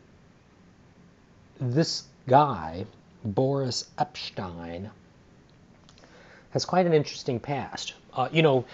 this 1.61 2.05
guy, 2.29 2.87
Boris 3.25 3.87
Epshteyn, 3.99 4.91
has 6.51 6.65
quite 6.65 6.87
an 6.87 6.93
interesting 6.93 7.41
past. 7.41 7.95
Uh, 8.13 8.29
you 8.33 8.43
know, 8.43 8.65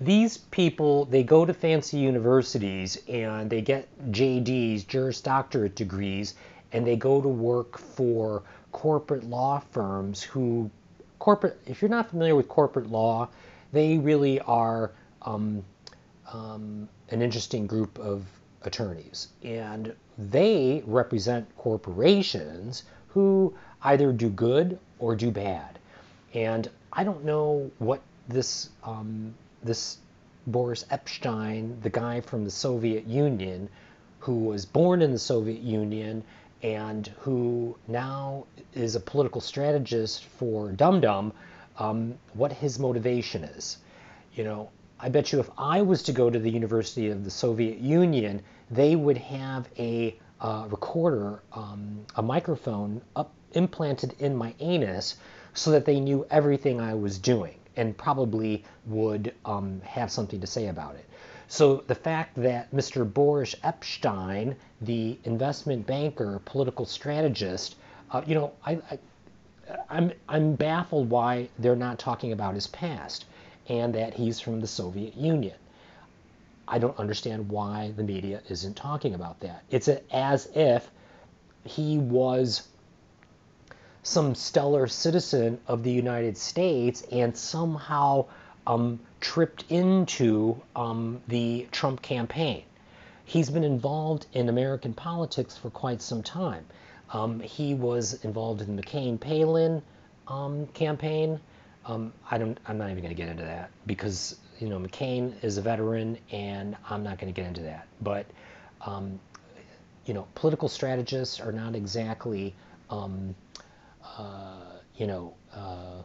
these 0.00 0.38
people, 0.38 1.06
they 1.06 1.22
go 1.22 1.44
to 1.44 1.54
fancy 1.54 1.98
universities 1.98 2.98
and 3.08 3.50
they 3.50 3.62
get 3.62 3.88
JDs, 4.12 4.86
Juris 4.86 5.20
Doctorate 5.20 5.74
degrees, 5.74 6.34
and 6.72 6.86
they 6.86 6.96
go 6.96 7.20
to 7.20 7.28
work 7.28 7.78
for 7.78 8.42
corporate 8.72 9.24
law 9.24 9.62
firms 9.72 10.22
who 10.22 10.70
corporate, 11.18 11.58
if 11.66 11.80
you're 11.80 11.88
not 11.88 12.10
familiar 12.10 12.36
with 12.36 12.48
corporate 12.48 12.90
law, 12.90 13.28
they 13.72 13.98
really 13.98 14.40
are 14.40 14.92
um, 15.22 15.64
um, 16.32 16.88
an 17.10 17.22
interesting 17.22 17.66
group 17.66 17.98
of 17.98 18.24
attorneys. 18.62 19.28
And 19.42 19.94
they 20.16 20.82
represent 20.86 21.46
corporations 21.56 22.84
who 23.08 23.54
either 23.82 24.12
do 24.12 24.28
good 24.28 24.78
or 24.98 25.14
do 25.14 25.30
bad. 25.30 25.78
And 26.34 26.68
I 26.92 27.04
don't 27.04 27.24
know 27.24 27.70
what 27.78 28.02
this 28.28 28.70
um, 28.84 29.34
this 29.62 29.98
Boris 30.46 30.84
Epshteyn, 30.90 31.80
the 31.82 31.90
guy 31.90 32.20
from 32.20 32.44
the 32.44 32.50
Soviet 32.50 33.06
Union, 33.06 33.68
who 34.20 34.44
was 34.44 34.64
born 34.64 35.02
in 35.02 35.12
the 35.12 35.18
Soviet 35.18 35.60
Union 35.60 36.24
and 36.62 37.06
who 37.20 37.76
now 37.86 38.44
is 38.74 38.94
a 38.94 39.00
political 39.00 39.40
strategist 39.40 40.24
for 40.24 40.72
Dum 40.72 41.00
Dum, 41.00 41.32
um, 41.78 42.14
what 42.34 42.52
his 42.52 42.78
motivation 42.78 43.44
is. 43.44 43.78
You 44.34 44.44
know, 44.44 44.70
I 45.00 45.08
bet 45.08 45.32
you 45.32 45.38
if 45.38 45.48
I 45.56 45.82
was 45.82 46.02
to 46.04 46.12
go 46.12 46.28
to 46.28 46.38
the 46.40 46.50
University 46.50 47.08
of 47.08 47.22
the 47.24 47.30
Soviet 47.30 47.78
Union, 47.78 48.42
they 48.68 48.96
would 48.96 49.16
have 49.18 49.68
a 49.78 50.18
uh, 50.40 50.66
recorder, 50.68 51.40
um, 51.52 52.04
a 52.16 52.22
microphone 52.22 53.00
up 53.14 53.32
implanted 53.52 54.14
in 54.18 54.34
my 54.34 54.54
anus 54.58 55.16
so 55.54 55.70
that 55.70 55.84
they 55.84 56.00
knew 56.00 56.26
everything 56.30 56.80
I 56.80 56.94
was 56.94 57.18
doing 57.18 57.54
and 57.76 57.96
probably 57.96 58.64
would 58.86 59.34
um, 59.44 59.80
have 59.82 60.10
something 60.10 60.40
to 60.40 60.46
say 60.48 60.66
about 60.66 60.96
it. 60.96 61.04
So 61.46 61.84
the 61.86 61.94
fact 61.94 62.34
that 62.36 62.70
Mr. 62.72 63.10
Boris 63.10 63.54
Epshteyn, 63.62 64.56
the 64.80 65.16
investment 65.24 65.86
banker, 65.86 66.40
political 66.44 66.84
strategist, 66.84 67.76
uh, 68.10 68.22
you 68.26 68.34
know, 68.34 68.52
I, 68.66 68.80
I, 68.90 68.98
I'm, 69.88 70.12
I'm 70.28 70.54
baffled 70.56 71.08
why 71.08 71.48
they're 71.58 71.76
not 71.76 72.00
talking 72.00 72.32
about 72.32 72.54
his 72.54 72.66
past 72.66 73.26
and 73.68 73.94
that 73.94 74.14
he's 74.14 74.40
from 74.40 74.60
the 74.60 74.66
Soviet 74.66 75.16
Union. 75.16 75.56
I 76.66 76.78
don't 76.78 76.98
understand 76.98 77.48
why 77.48 77.92
the 77.96 78.02
media 78.02 78.42
isn't 78.48 78.76
talking 78.76 79.14
about 79.14 79.40
that. 79.40 79.62
It's 79.70 79.88
as 80.10 80.48
if 80.54 80.88
he 81.64 81.98
was 81.98 82.66
some 84.02 84.34
stellar 84.34 84.86
citizen 84.86 85.60
of 85.66 85.82
the 85.82 85.90
United 85.90 86.36
States 86.36 87.02
and 87.10 87.36
somehow 87.36 88.26
um, 88.66 89.00
tripped 89.20 89.64
into 89.70 90.60
um, 90.76 91.20
the 91.28 91.66
Trump 91.72 92.02
campaign. 92.02 92.62
He's 93.24 93.50
been 93.50 93.64
involved 93.64 94.26
in 94.32 94.48
American 94.48 94.94
politics 94.94 95.56
for 95.56 95.70
quite 95.70 96.00
some 96.00 96.22
time. 96.22 96.64
Um, 97.12 97.40
he 97.40 97.74
was 97.74 98.24
involved 98.24 98.60
in 98.60 98.76
the 98.76 98.82
McCain 98.82 99.18
Palin 99.18 99.82
um, 100.28 100.66
campaign. 100.68 101.40
Um, 101.88 102.12
I 102.30 102.36
don't. 102.38 102.58
I'm 102.66 102.78
not 102.78 102.90
even 102.90 103.02
going 103.02 103.14
to 103.14 103.20
get 103.20 103.30
into 103.30 103.44
that 103.44 103.70
because 103.86 104.36
you 104.60 104.68
know 104.68 104.78
McCain 104.78 105.32
is 105.42 105.56
a 105.56 105.62
veteran, 105.62 106.18
and 106.30 106.76
I'm 106.88 107.02
not 107.02 107.18
going 107.18 107.32
to 107.32 107.40
get 107.40 107.48
into 107.48 107.62
that. 107.62 107.88
But 108.02 108.26
um, 108.82 109.18
you 110.04 110.14
know, 110.14 110.26
political 110.34 110.68
strategists 110.68 111.40
are 111.40 111.52
not 111.52 111.74
exactly 111.74 112.54
uh, 114.18 114.54
you 114.96 115.06
know 115.06 115.34
uh, 115.54 116.02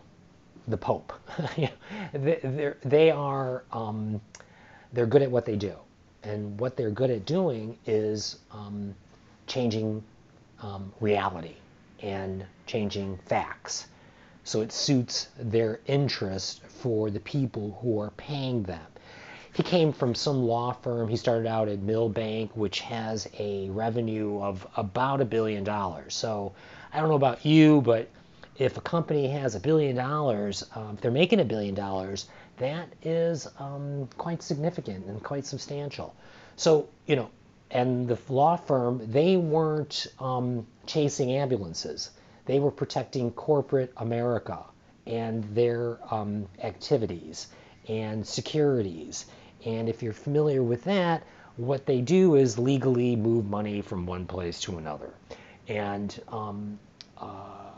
the 0.69 0.77
Pope. 0.77 1.13
they're, 2.13 2.77
they 2.83 3.11
are 3.11 3.63
um, 3.73 4.21
they're 4.93 5.05
good 5.05 5.21
at 5.21 5.31
what 5.31 5.45
they 5.45 5.57
do, 5.57 5.75
and 6.23 6.59
what 6.59 6.77
they're 6.77 6.91
good 6.91 7.11
at 7.11 7.25
doing 7.25 7.77
is 7.85 8.37
um, 8.51 8.95
changing 9.47 10.03
um, 10.61 10.93
reality 11.01 11.55
and 12.01 12.45
changing 12.67 13.19
facts. 13.25 13.87
So 14.43 14.61
it 14.61 14.71
suits 14.71 15.27
their 15.39 15.79
interest 15.85 16.61
for 16.63 17.09
the 17.09 17.19
people 17.19 17.79
who 17.81 17.99
are 18.01 18.11
paying 18.11 18.63
them. 18.63 18.85
He 19.53 19.63
came 19.63 19.93
from 19.93 20.15
some 20.15 20.43
law 20.43 20.73
firm. 20.73 21.07
He 21.07 21.15
started 21.15 21.47
out 21.47 21.67
at 21.69 21.79
Milbank, 21.79 22.55
which 22.55 22.79
has 22.81 23.29
a 23.37 23.69
revenue 23.69 24.41
of 24.41 24.65
about 24.75 25.21
a 25.21 25.25
billion 25.25 25.63
dollars. 25.63 26.15
So 26.15 26.53
I 26.91 26.99
don't 26.99 27.09
know 27.09 27.15
about 27.15 27.45
you, 27.45 27.81
but 27.81 28.09
if 28.57 28.77
a 28.77 28.81
company 28.81 29.27
has 29.27 29.55
a 29.55 29.59
billion 29.59 29.95
dollars, 29.95 30.65
um, 30.75 30.95
if 30.95 31.01
they're 31.01 31.11
making 31.11 31.39
a 31.39 31.45
billion 31.45 31.75
dollars, 31.75 32.27
that 32.57 32.87
is 33.03 33.47
um, 33.59 34.07
quite 34.17 34.41
significant 34.43 35.05
and 35.05 35.23
quite 35.23 35.45
substantial. 35.45 36.15
So, 36.55 36.89
you 37.07 37.15
know, 37.15 37.29
and 37.71 38.07
the 38.07 38.17
law 38.29 38.55
firm, 38.55 39.01
they 39.11 39.37
weren't 39.37 40.07
um, 40.19 40.65
chasing 40.85 41.31
ambulances. 41.31 42.11
They 42.45 42.59
were 42.59 42.71
protecting 42.71 43.31
corporate 43.31 43.93
America 43.97 44.59
and 45.05 45.43
their 45.55 45.97
um, 46.13 46.47
activities 46.61 47.47
and 47.87 48.25
securities. 48.25 49.25
And 49.65 49.89
if 49.89 50.03
you're 50.03 50.13
familiar 50.13 50.63
with 50.63 50.83
that, 50.85 51.23
what 51.57 51.85
they 51.85 52.01
do 52.01 52.35
is 52.35 52.57
legally 52.57 53.15
move 53.15 53.45
money 53.45 53.81
from 53.81 54.05
one 54.05 54.25
place 54.25 54.59
to 54.61 54.77
another. 54.77 55.13
And 55.67 56.19
um, 56.29 56.79
uh, 57.17 57.71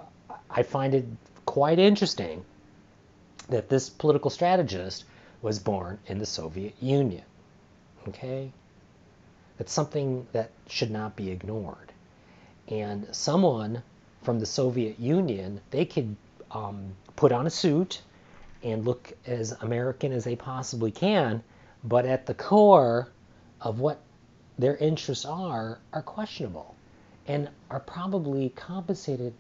I 0.49 0.63
find 0.63 0.93
it 0.93 1.06
quite 1.45 1.80
interesting 1.80 2.43
that 3.49 3.69
this 3.69 3.89
political 3.89 4.30
strategist 4.30 5.04
was 5.41 5.60
born 5.60 5.99
in 6.08 6.17
the 6.17 6.25
Soviet 6.25 6.73
Union. 6.82 7.23
Okay? 8.08 8.51
That's 9.58 9.71
something 9.71 10.25
that 10.32 10.51
should 10.67 10.91
not 10.91 11.15
be 11.15 11.30
ignored. 11.30 11.91
And 12.67 13.08
someone 13.12 13.84
from 14.25 14.39
the 14.39 14.45
Soviet 14.45 14.99
Union, 14.99 15.61
they 15.69 15.85
could 15.85 16.15
um, 16.51 16.93
put 17.15 17.31
on 17.31 17.45
a 17.47 17.49
suit 17.49 18.01
and 18.63 18.83
look 18.83 19.13
as 19.27 19.51
American 19.61 20.11
as 20.11 20.23
they 20.23 20.35
possibly 20.35 20.91
can, 20.91 21.43
but 21.83 22.05
at 22.05 22.25
the 22.25 22.33
core 22.33 23.09
of 23.61 23.79
what 23.79 23.99
their 24.57 24.75
interests 24.77 25.25
are, 25.25 25.79
are 25.93 26.01
questionable 26.01 26.75
and 27.27 27.49
are 27.69 27.79
probably 27.79 28.49
compensated 28.49 29.33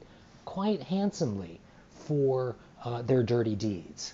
quite 0.45 0.81
handsomely 0.83 1.59
for 1.89 2.55
uh, 2.83 3.01
their 3.01 3.23
dirty 3.23 3.55
deeds. 3.55 4.13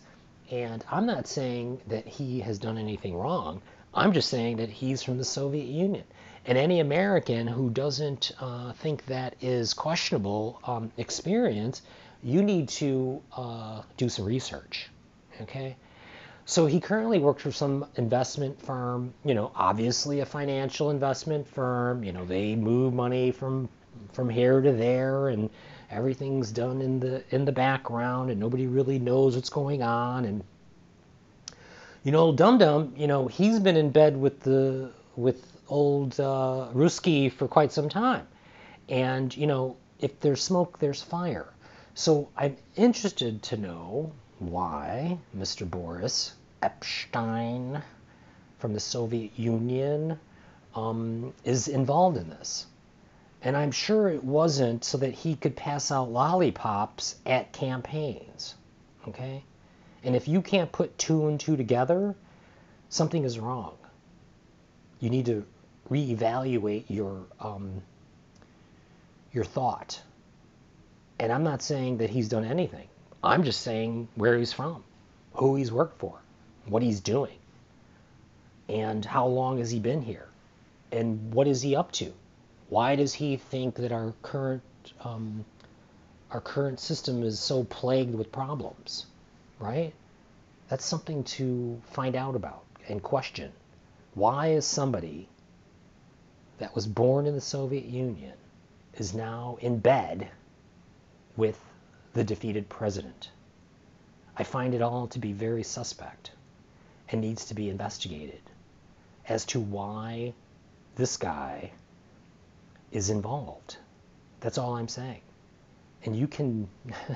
And 0.50 0.84
I'm 0.90 1.06
not 1.06 1.28
saying 1.28 1.82
that 1.88 2.08
he 2.08 2.40
has 2.42 2.60
done 2.60 2.78
anything 2.78 3.16
wrong. 3.16 3.62
I'm 3.94 4.14
just 4.14 4.30
saying 4.30 4.58
that 4.58 4.70
he's 4.70 5.04
from 5.04 5.18
the 5.18 5.26
Soviet 5.26 5.66
Union. 5.68 6.04
And 6.46 6.58
any 6.58 6.80
American 6.80 7.46
who 7.48 7.70
doesn't 7.70 8.32
uh, 8.40 8.74
think 8.74 9.06
that 9.06 9.36
is 9.42 9.74
questionable 9.74 10.60
um, 10.64 10.92
experience, 10.98 11.84
you 12.24 12.42
need 12.42 12.70
to 12.70 13.22
uh, 13.36 13.84
do 13.98 14.10
some 14.10 14.26
research. 14.26 14.90
Okay? 15.42 15.76
So 16.46 16.66
he 16.66 16.80
currently 16.80 17.20
works 17.20 17.44
for 17.44 17.52
some 17.52 17.86
investment 17.96 18.60
firm, 18.62 19.14
you 19.24 19.34
know, 19.34 19.52
obviously 19.56 20.20
a 20.22 20.26
financial 20.26 20.90
investment 20.90 21.48
firm. 21.48 22.04
You 22.04 22.12
know, 22.12 22.26
they 22.26 22.56
move 22.56 22.94
money 22.94 23.32
from 23.32 23.70
from 24.14 24.30
here 24.30 24.62
to 24.62 24.72
there 24.72 25.30
and 25.30 25.50
everything's 25.90 26.52
done 26.52 26.82
in 26.82 27.00
the 27.00 27.24
in 27.36 27.46
the 27.46 27.52
background 27.52 28.32
and 28.32 28.40
nobody 28.40 28.68
really 28.68 29.00
knows 29.00 29.36
what's 29.36 29.50
going 29.50 29.84
on 29.84 30.26
and 30.26 30.44
you 32.04 32.12
know 32.12 32.32
Dum 32.32 32.58
Dum 32.58 32.94
you 32.96 33.08
know 33.08 33.28
he's 33.28 33.60
been 33.60 33.76
in 33.76 33.90
bed 33.92 34.16
with 34.16 34.40
the 34.42 34.92
with 35.16 35.51
old 35.72 36.20
uh, 36.20 36.68
Ruski 36.74 37.32
for 37.32 37.48
quite 37.48 37.72
some 37.72 37.90
time 37.90 38.28
and 38.90 39.36
you 39.36 39.48
know 39.48 39.78
if 40.00 40.20
there's 40.20 40.44
smoke 40.44 40.78
there's 40.80 41.02
fire 41.02 41.48
so 41.96 42.30
I'm 42.38 42.58
interested 42.76 43.42
to 43.44 43.58
know 43.58 44.12
why 44.40 45.18
Mr. 45.36 45.70
Boris 45.70 46.34
Epshteyn 46.62 47.82
from 48.60 48.74
the 48.74 48.80
Soviet 48.80 49.32
Union 49.38 50.20
um, 50.76 51.34
is 51.44 51.68
involved 51.68 52.18
in 52.18 52.30
this 52.30 52.68
and 53.42 53.58
I'm 53.58 53.72
sure 53.72 54.10
it 54.10 54.24
wasn't 54.24 54.84
so 54.84 54.98
that 55.00 55.14
he 55.14 55.36
could 55.36 55.56
pass 55.56 55.92
out 55.92 56.12
lollipops 56.12 57.16
at 57.26 57.52
campaigns. 57.52 58.56
Okay? 59.08 59.44
And 60.04 60.16
if 60.16 60.28
you 60.28 60.42
can't 60.42 60.72
put 60.72 60.98
two 60.98 61.28
and 61.28 61.40
two 61.40 61.58
together, 61.58 62.16
something 62.90 63.24
is 63.24 63.40
wrong. 63.40 63.78
You 65.00 65.10
need 65.10 65.26
to 65.26 65.46
reevaluate 65.92 66.86
your 66.88 67.26
um, 67.40 67.82
your 69.34 69.44
thought. 69.44 70.02
And 71.20 71.32
I'm 71.32 71.44
not 71.44 71.62
saying 71.62 71.98
that 71.98 72.10
he's 72.10 72.30
done 72.30 72.46
anything. 72.46 72.88
I'm 73.24 73.44
just 73.44 73.62
saying 73.62 74.08
where 74.16 74.38
he's 74.38 74.54
from, 74.54 74.84
who 75.34 75.56
he's 75.56 75.72
worked 75.72 76.00
for, 76.00 76.20
what 76.66 76.82
he's 76.82 77.02
doing, 77.02 77.38
and 78.68 79.06
how 79.06 79.28
long 79.28 79.60
has 79.60 79.70
he 79.70 79.80
been 79.80 80.02
here, 80.02 80.28
and 80.92 81.34
what 81.34 81.48
is 81.48 81.62
he 81.62 81.76
up 81.76 81.92
to. 81.94 82.12
Why 82.70 82.96
does 82.96 83.14
he 83.14 83.36
think 83.36 83.76
that 83.76 83.92
our 83.92 84.14
current 84.22 84.64
um, 85.04 85.46
our 86.32 86.42
current 86.42 86.80
system 86.80 87.22
is 87.22 87.38
so 87.38 87.66
plagued 87.66 88.16
with 88.16 88.32
problems? 88.32 89.06
Right? 89.60 89.94
That's 90.70 90.86
something 90.86 91.26
to 91.26 91.80
find 91.92 92.16
out 92.16 92.36
about 92.36 92.64
and 92.88 93.04
question. 93.04 93.52
Why 94.16 94.48
is 94.48 94.66
somebody 94.66 95.28
that 96.62 96.76
was 96.76 96.86
born 96.86 97.26
in 97.26 97.34
the 97.34 97.42
Soviet 97.42 97.86
Union 97.86 98.34
is 98.96 99.16
now 99.16 99.58
in 99.62 99.80
bed 99.80 100.30
with 101.36 101.60
the 102.14 102.24
defeated 102.24 102.70
president? 102.70 103.32
I 104.38 104.44
find 104.44 104.76
it 104.76 104.82
all 104.84 105.08
to 105.08 105.20
be 105.20 105.34
very 105.34 105.64
suspect 105.64 106.32
and 107.10 107.20
needs 107.20 107.46
to 107.46 107.56
be 107.56 107.70
investigated 107.70 108.42
as 109.28 109.46
to 109.46 109.60
why 109.60 110.34
this 110.96 111.18
guy 111.18 111.72
is 112.92 113.10
involved. 113.10 113.78
That's 114.42 114.60
all 114.60 114.76
I'm 114.76 114.88
saying. 114.88 115.22
And 116.06 116.16
you 116.16 116.28
can 116.28 116.68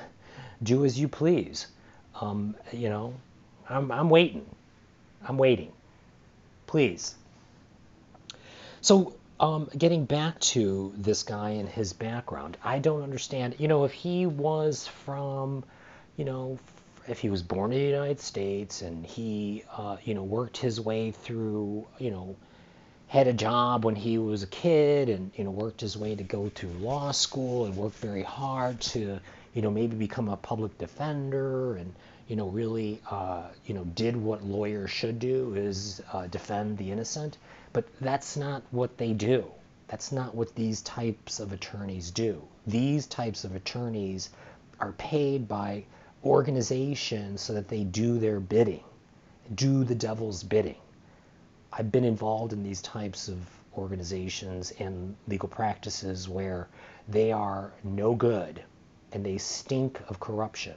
do 0.64 0.86
as 0.86 1.00
you 1.00 1.08
please. 1.08 1.68
Um, 2.20 2.56
you 2.72 2.90
know, 2.90 3.14
I'm, 3.70 3.92
I'm 3.92 4.10
waiting. 4.10 4.48
I'm 5.28 5.38
waiting. 5.38 5.72
please. 6.66 7.16
So, 8.82 9.16
um, 9.40 9.70
getting 9.78 10.06
back 10.06 10.40
to 10.40 10.94
this 10.98 11.24
guy 11.24 11.52
and 11.52 11.68
his 11.68 11.94
background, 11.94 12.58
I 12.64 12.80
don't 12.80 13.04
understand. 13.04 13.56
You 13.58 13.68
know, 13.68 13.84
if 13.84 13.92
he 13.92 14.26
was 14.26 14.88
from, 14.88 15.64
you 16.18 16.26
know, 16.26 16.58
if 17.08 17.20
he 17.20 17.30
was 17.30 17.44
born 17.44 17.72
in 17.72 17.80
the 17.80 17.86
United 17.86 18.20
States 18.20 18.82
and 18.82 19.06
he, 19.06 19.64
uh, 19.76 19.98
you 20.04 20.14
know, 20.14 20.24
worked 20.24 20.58
his 20.58 20.80
way 20.80 21.12
through, 21.12 21.86
you 22.00 22.12
know, 22.12 22.36
had 23.08 23.28
a 23.28 23.34
job 23.34 23.86
when 23.86 23.96
he 23.96 24.18
was 24.18 24.44
a 24.44 24.48
kid 24.48 25.10
and 25.10 25.32
you 25.36 25.44
know 25.44 25.52
worked 25.52 25.80
his 25.80 25.96
way 25.96 26.16
to 26.16 26.24
go 26.24 26.50
to 26.50 26.68
law 26.80 27.12
school 27.12 27.66
and 27.66 27.76
worked 27.76 27.98
very 27.98 28.24
hard 28.24 28.80
to 28.82 29.20
you 29.54 29.62
know 29.62 29.70
maybe 29.70 29.96
become 29.96 30.28
a 30.28 30.38
public 30.38 30.78
defender 30.78 31.76
and 31.76 31.94
you 32.28 32.36
know 32.36 32.48
really 32.48 33.02
uh, 33.10 33.44
you 33.66 33.74
know 33.74 33.84
did 33.96 34.16
what 34.16 34.44
lawyers 34.44 34.92
should 34.92 35.20
do 35.20 35.54
is 35.56 36.02
uh, 36.14 36.28
defend 36.28 36.78
the 36.78 36.92
innocent. 36.92 37.38
But 37.74 37.86
that's 38.00 38.38
not 38.38 38.64
what 38.72 38.98
they 38.98 39.14
do. 39.14 39.46
That's 39.88 40.12
not 40.12 40.34
what 40.34 40.56
these 40.56 40.82
types 40.82 41.40
of 41.40 41.52
attorneys 41.52 42.12
do. 42.12 42.42
These 42.66 43.06
types 43.08 43.44
of 43.44 43.56
attorneys 43.56 44.30
are 44.80 44.94
paid 44.94 45.48
by 45.48 45.84
organizations 46.24 47.42
so 47.42 47.54
that 47.54 47.68
they 47.68 47.84
do 47.84 48.18
their 48.18 48.40
bidding 48.40 48.84
do 49.54 49.84
the 49.84 49.96
devil's 49.96 50.44
bidding. 50.44 50.78
I've 51.72 51.92
been 51.92 52.04
involved 52.04 52.54
in 52.54 52.64
these 52.64 52.82
types 52.82 53.28
of 53.28 53.38
organizations 53.78 54.72
and 54.80 55.16
legal 55.28 55.50
practices 55.50 56.28
where 56.28 56.68
they 57.08 57.32
are 57.32 57.72
no 57.84 58.16
good 58.16 58.64
and 59.12 59.24
they 59.26 59.38
stink 59.38 60.00
of 60.08 60.20
corruption. 60.20 60.76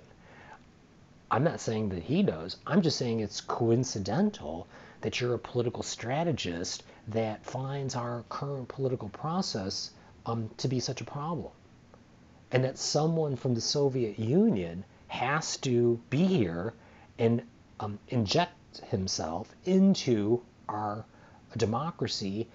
I'm 1.31 1.45
not 1.45 1.61
saying 1.61 1.91
that 1.91 2.03
he 2.03 2.23
does. 2.23 2.57
I'm 2.67 2.81
just 2.81 2.97
saying 2.97 3.21
it's 3.21 3.43
coincidental 3.43 4.67
that 5.03 5.21
you're 5.21 5.35
a 5.35 5.39
political 5.39 5.83
strategist 5.83 6.85
that 7.09 7.45
finds 7.45 7.95
our 7.95 8.25
current 8.31 8.69
political 8.69 9.11
process 9.11 9.91
um, 10.25 10.51
to 10.57 10.69
be 10.69 10.81
such 10.81 11.01
a 11.01 11.05
problem. 11.05 11.53
And 12.51 12.65
that 12.65 12.79
someone 12.79 13.37
from 13.37 13.55
the 13.55 13.61
Soviet 13.61 14.19
Union 14.19 14.85
has 15.09 15.59
to 15.59 16.01
be 16.09 16.25
here 16.25 16.73
and 17.19 17.43
um, 17.79 17.99
inject 18.09 18.81
himself 18.91 19.55
into 19.65 20.41
our 20.69 21.05
democracy 21.57 22.49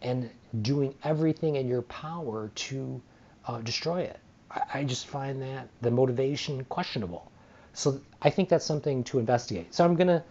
and 0.00 0.30
doing 0.62 0.94
everything 1.04 1.56
in 1.56 1.68
your 1.68 1.82
power 1.82 2.50
to 2.54 3.02
uh, 3.46 3.60
destroy 3.60 4.00
it. 4.02 4.18
I, 4.50 4.62
I 4.74 4.84
just 4.84 5.06
find 5.06 5.42
that 5.42 5.68
the 5.82 5.90
motivation 5.90 6.64
questionable. 6.64 7.30
So 7.74 8.00
I 8.22 8.30
think 8.30 8.48
that's 8.48 8.64
something 8.64 9.04
to 9.04 9.18
investigate. 9.18 9.74
So 9.74 9.84
I'm 9.84 9.96
going 9.96 10.08
to 10.08 10.22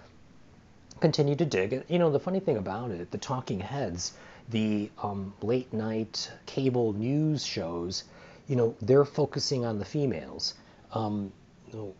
continue 0.99 1.36
to 1.36 1.45
dig. 1.45 1.84
You 1.89 1.99
know, 1.99 2.10
the 2.10 2.19
funny 2.19 2.39
thing 2.39 2.58
about 2.58 2.91
it, 2.91 3.12
the 3.12 3.17
talking 3.17 3.60
heads, 3.60 4.13
the 4.49 4.89
um, 5.01 5.34
late 5.41 5.71
night 5.73 6.32
cable 6.45 6.93
news 6.93 7.45
shows, 7.45 8.06
you 8.47 8.56
know, 8.56 8.75
they're 8.82 9.06
focusing 9.06 9.65
on 9.65 9.79
the 9.79 9.86
females. 9.86 10.53
Um, 10.93 11.32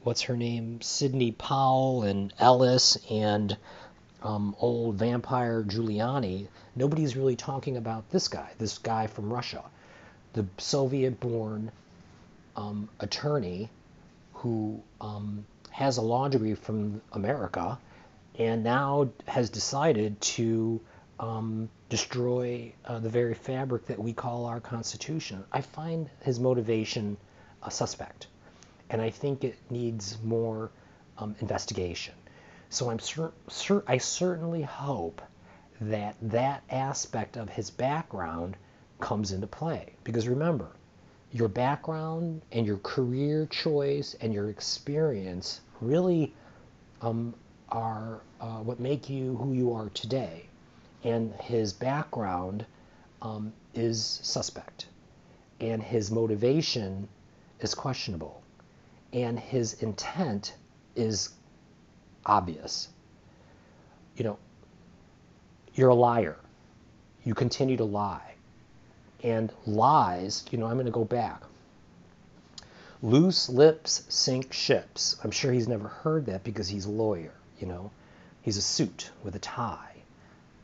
what's 0.03 0.21
her 0.21 0.38
name? 0.38 0.82
Sidney 0.82 1.34
Powell 1.34 2.03
and 2.03 2.34
Ellis 2.39 2.97
and 3.10 3.58
um, 4.23 4.56
old 4.60 4.95
vampire 4.95 5.63
Giuliani, 5.63 6.47
nobody's 6.75 7.17
really 7.17 7.36
talking 7.36 7.75
about 7.75 8.10
this 8.10 8.29
guy, 8.29 8.49
this 8.58 8.77
guy 8.77 9.08
from 9.08 9.32
Russia, 9.32 9.63
the 10.34 10.45
Soviet 10.58 11.19
born 11.19 11.71
um, 12.56 12.88
attorney 12.99 13.69
who 14.43 14.84
um, 14.99 15.45
has 15.69 15.95
a 15.95 16.01
law 16.01 16.27
degree 16.27 16.53
from 16.53 17.01
America 17.13 17.79
and 18.38 18.62
now 18.62 19.08
has 19.25 19.49
decided 19.49 20.19
to 20.19 20.82
um, 21.17 21.69
destroy 21.88 22.73
uh, 22.84 22.99
the 22.99 23.08
very 23.08 23.34
fabric 23.34 23.86
that 23.86 23.97
we 23.97 24.12
call 24.12 24.45
our 24.45 24.60
Constitution. 24.60 25.45
I 25.53 25.62
find 25.62 26.10
his 26.23 26.41
motivation 26.41 27.15
a 27.62 27.71
suspect, 27.71 28.27
and 28.89 29.01
I 29.01 29.12
think 29.12 29.45
it 29.45 29.56
needs 29.69 30.17
more 30.21 30.71
um, 31.17 31.36
investigation. 31.39 32.13
So 32.69 32.89
I'm 32.89 32.99
cer- 32.99 33.32
cer- 33.47 33.86
I 33.88 33.97
certainly 33.97 34.63
hope 34.63 35.21
that 35.79 36.17
that 36.21 36.63
aspect 36.69 37.38
of 37.38 37.47
his 37.47 37.71
background 37.71 38.58
comes 38.99 39.32
into 39.32 39.47
play. 39.47 39.93
Because 40.03 40.27
remember, 40.27 40.71
your 41.34 41.48
background 41.48 42.43
and 42.52 42.65
your 42.65 42.78
career 42.78 43.48
choice 43.48 44.15
and 44.22 44.32
your 44.34 44.50
experience 44.50 45.62
really 45.82 46.34
um, 47.02 47.34
are 47.69 48.22
uh, 48.39 48.60
what 48.60 48.80
make 48.80 49.10
you 49.10 49.36
who 49.38 49.54
you 49.54 49.74
are 49.74 49.89
today. 49.89 50.46
And 51.04 51.34
his 51.41 51.74
background 51.74 52.65
um, 53.22 53.52
is 53.74 54.19
suspect, 54.22 54.86
and 55.60 55.82
his 55.82 56.12
motivation 56.12 57.10
is 57.60 57.74
questionable, 57.74 58.41
and 59.12 59.38
his 59.38 59.82
intent 59.82 60.56
is 60.96 61.32
obvious. 62.26 62.89
You 64.15 64.24
know, 64.24 64.39
you're 65.74 65.89
a 65.89 65.96
liar. 65.96 66.38
You 67.26 67.34
continue 67.34 67.78
to 67.78 67.86
lie. 67.86 68.33
And 69.23 69.51
lies, 69.65 70.45
you 70.51 70.57
know, 70.57 70.67
I'm 70.67 70.73
going 70.73 70.86
to 70.86 70.91
go 70.91 71.05
back. 71.05 71.41
Loose 73.01 73.49
lips 73.49 74.03
sink 74.09 74.53
ships. 74.53 75.15
I'm 75.23 75.31
sure 75.31 75.51
he's 75.51 75.67
never 75.67 75.88
heard 75.88 76.25
that 76.27 76.43
because 76.43 76.67
he's 76.67 76.86
a 76.86 76.91
lawyer, 76.91 77.33
you 77.59 77.67
know. 77.67 77.91
He's 78.41 78.57
a 78.57 78.62
suit 78.62 79.12
with 79.23 79.36
a 79.36 79.39
tie 79.39 79.95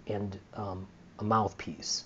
and 0.08 0.38
um, 0.54 0.88
a 1.20 1.24
mouthpiece. 1.24 2.04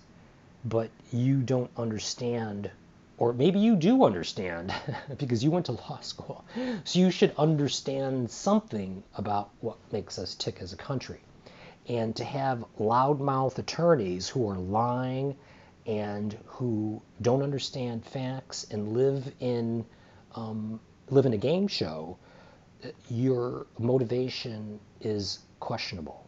But 0.65 0.89
you 1.11 1.41
don't 1.41 1.71
understand 1.75 2.71
or 3.17 3.31
maybe 3.31 3.59
you 3.59 3.75
do 3.75 4.03
understand 4.03 4.73
because 5.17 5.43
you 5.43 5.51
went 5.51 5.67
to 5.67 5.73
law 5.73 5.99
school. 6.01 6.43
So 6.83 6.99
you 6.99 7.11
should 7.11 7.33
understand 7.37 8.29
something 8.29 9.03
about 9.15 9.49
what 9.61 9.77
makes 9.91 10.17
us 10.17 10.35
tick 10.35 10.61
as 10.61 10.73
a 10.73 10.77
country. 10.77 11.21
And 11.87 12.15
to 12.15 12.23
have 12.23 12.65
loudmouth 12.79 13.57
attorneys 13.57 14.29
who 14.29 14.49
are 14.49 14.57
lying 14.57 15.35
and 15.85 16.37
who 16.45 17.01
don't 17.21 17.41
understand 17.41 18.05
facts 18.05 18.65
and 18.71 18.93
live 18.93 19.31
in 19.39 19.85
um, 20.35 20.79
live 21.09 21.25
in 21.25 21.33
a 21.33 21.37
game 21.37 21.67
show, 21.67 22.17
your 23.09 23.67
motivation 23.77 24.79
is 25.01 25.39
questionable. 25.59 26.27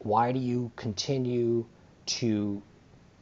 Why 0.00 0.32
do 0.32 0.38
you 0.38 0.70
continue 0.76 1.64
to 2.06 2.62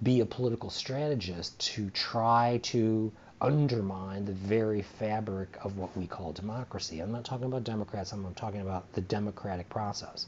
be 0.03 0.21
a 0.21 0.27
political 0.27 0.71
strategist 0.71 1.59
to 1.59 1.91
try 1.91 2.61
to 2.63 3.13
undermine 3.41 4.25
the 4.25 4.33
very 4.33 4.83
fabric 4.83 5.57
of 5.63 5.77
what 5.77 5.97
we 5.97 6.07
call 6.07 6.33
democracy. 6.33 7.01
I'm 7.01 7.13
not 7.13 7.25
talking 7.25 7.47
about 7.47 7.65
Democrats, 7.65 8.13
I'm 8.13 8.35
talking 8.35 8.61
about 8.61 8.93
the 8.93 9.01
democratic 9.01 9.69
process. 9.69 10.27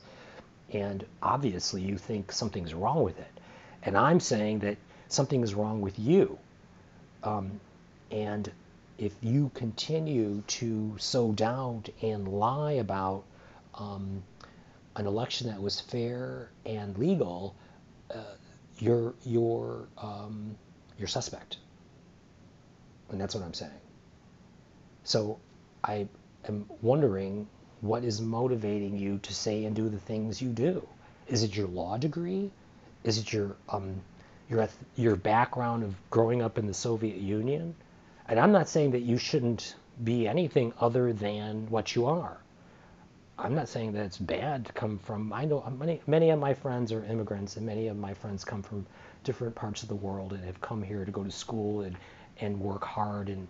And 0.72 1.04
obviously, 1.22 1.82
you 1.82 1.98
think 1.98 2.30
something's 2.30 2.74
wrong 2.74 3.02
with 3.02 3.18
it. 3.18 3.40
And 3.82 3.96
I'm 3.96 4.20
saying 4.20 4.60
that 4.60 4.76
something 5.10 5.42
is 5.42 5.54
wrong 5.54 5.80
with 5.80 5.98
you. 5.98 6.38
Um, 7.22 7.60
and 8.10 8.50
if 8.98 9.12
you 9.22 9.50
continue 9.54 10.42
to 10.46 10.94
sow 10.98 11.32
doubt 11.32 11.88
and 12.02 12.28
lie 12.28 12.72
about 12.72 13.24
um, 13.74 14.22
an 14.96 15.06
election 15.06 15.48
that 15.48 15.60
was 15.60 15.80
fair 15.80 16.50
and 16.64 16.96
legal, 16.98 17.54
uh, 18.14 18.34
you're 18.78 19.14
you're 19.24 19.86
um, 19.98 20.56
you're 20.98 21.08
suspect, 21.08 21.58
and 23.10 23.20
that's 23.20 23.34
what 23.34 23.44
I'm 23.44 23.54
saying. 23.54 23.72
So 25.04 25.38
I 25.84 26.08
am 26.48 26.66
wondering 26.82 27.46
what 27.80 28.04
is 28.04 28.20
motivating 28.20 28.98
you 28.98 29.18
to 29.22 29.34
say 29.34 29.64
and 29.64 29.74
do 29.74 29.88
the 29.88 29.98
things 29.98 30.42
you 30.42 30.50
do. 30.50 30.86
Is 31.28 31.42
it 31.42 31.56
your 31.56 31.68
law 31.68 31.96
degree? 31.96 32.50
Is 33.04 33.18
it 33.18 33.32
your 33.32 33.56
um, 33.68 34.02
your 34.50 34.68
your 34.96 35.16
background 35.16 35.84
of 35.84 35.94
growing 36.10 36.42
up 36.42 36.58
in 36.58 36.66
the 36.66 36.74
Soviet 36.74 37.16
Union? 37.16 37.74
And 38.26 38.38
I'm 38.38 38.52
not 38.52 38.68
saying 38.68 38.90
that 38.90 39.00
you 39.00 39.16
shouldn't 39.16 39.76
be 40.04 40.28
anything 40.28 40.72
other 40.80 41.12
than 41.12 41.70
what 41.70 41.94
you 41.94 42.06
are. 42.06 42.38
I'm 43.38 43.54
not 43.54 43.68
saying 43.68 43.92
that 43.92 44.04
it's 44.04 44.18
bad 44.18 44.66
to 44.66 44.72
come 44.72 44.98
from. 44.98 45.32
I 45.32 45.46
know 45.46 45.64
many 45.78 46.02
many 46.06 46.28
of 46.30 46.38
my 46.38 46.52
friends 46.52 46.92
are 46.92 47.02
immigrants, 47.04 47.56
and 47.56 47.64
many 47.64 47.88
of 47.88 47.96
my 47.96 48.12
friends 48.12 48.44
come 48.44 48.62
from 48.62 48.84
different 49.24 49.54
parts 49.54 49.82
of 49.82 49.88
the 49.88 49.94
world 49.94 50.32
and 50.32 50.44
have 50.44 50.60
come 50.60 50.82
here 50.82 51.04
to 51.04 51.10
go 51.10 51.24
to 51.24 51.30
school 51.30 51.82
and 51.82 51.96
and 52.40 52.60
work 52.60 52.84
hard 52.84 53.28
and 53.30 53.48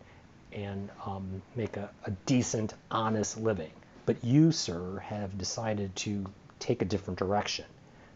and 0.52 0.90
um, 1.06 1.42
make 1.56 1.76
a, 1.76 1.90
a 2.04 2.10
decent, 2.26 2.74
honest 2.90 3.38
living. 3.38 3.70
But 4.06 4.24
you, 4.24 4.52
sir, 4.52 4.98
have 4.98 5.36
decided 5.38 5.94
to 5.96 6.24
take 6.58 6.82
a 6.82 6.84
different 6.84 7.18
direction. 7.18 7.64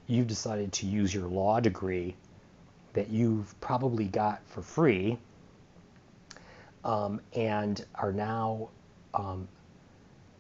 You've 0.07 0.27
decided 0.27 0.73
to 0.75 0.87
use 0.87 1.15
your 1.15 1.29
law 1.29 1.61
degree 1.61 2.15
that 2.95 3.11
you've 3.11 3.55
probably 3.61 4.07
got 4.07 4.41
for 4.47 4.63
free 4.63 5.19
um, 6.85 7.21
and 7.35 7.85
are 7.95 8.13
now 8.13 8.69
um, 9.13 9.49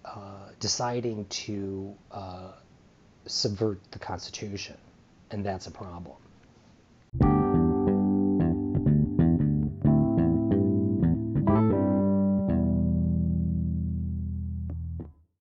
uh, 0.05 0.49
deciding 0.61 1.25
to 1.27 1.95
uh, 2.11 2.53
subvert 3.27 3.81
the 3.93 3.99
Constitution. 3.99 4.77
and 5.31 5.45
that's 5.45 5.67
a 5.67 5.71
problem. 5.71 6.17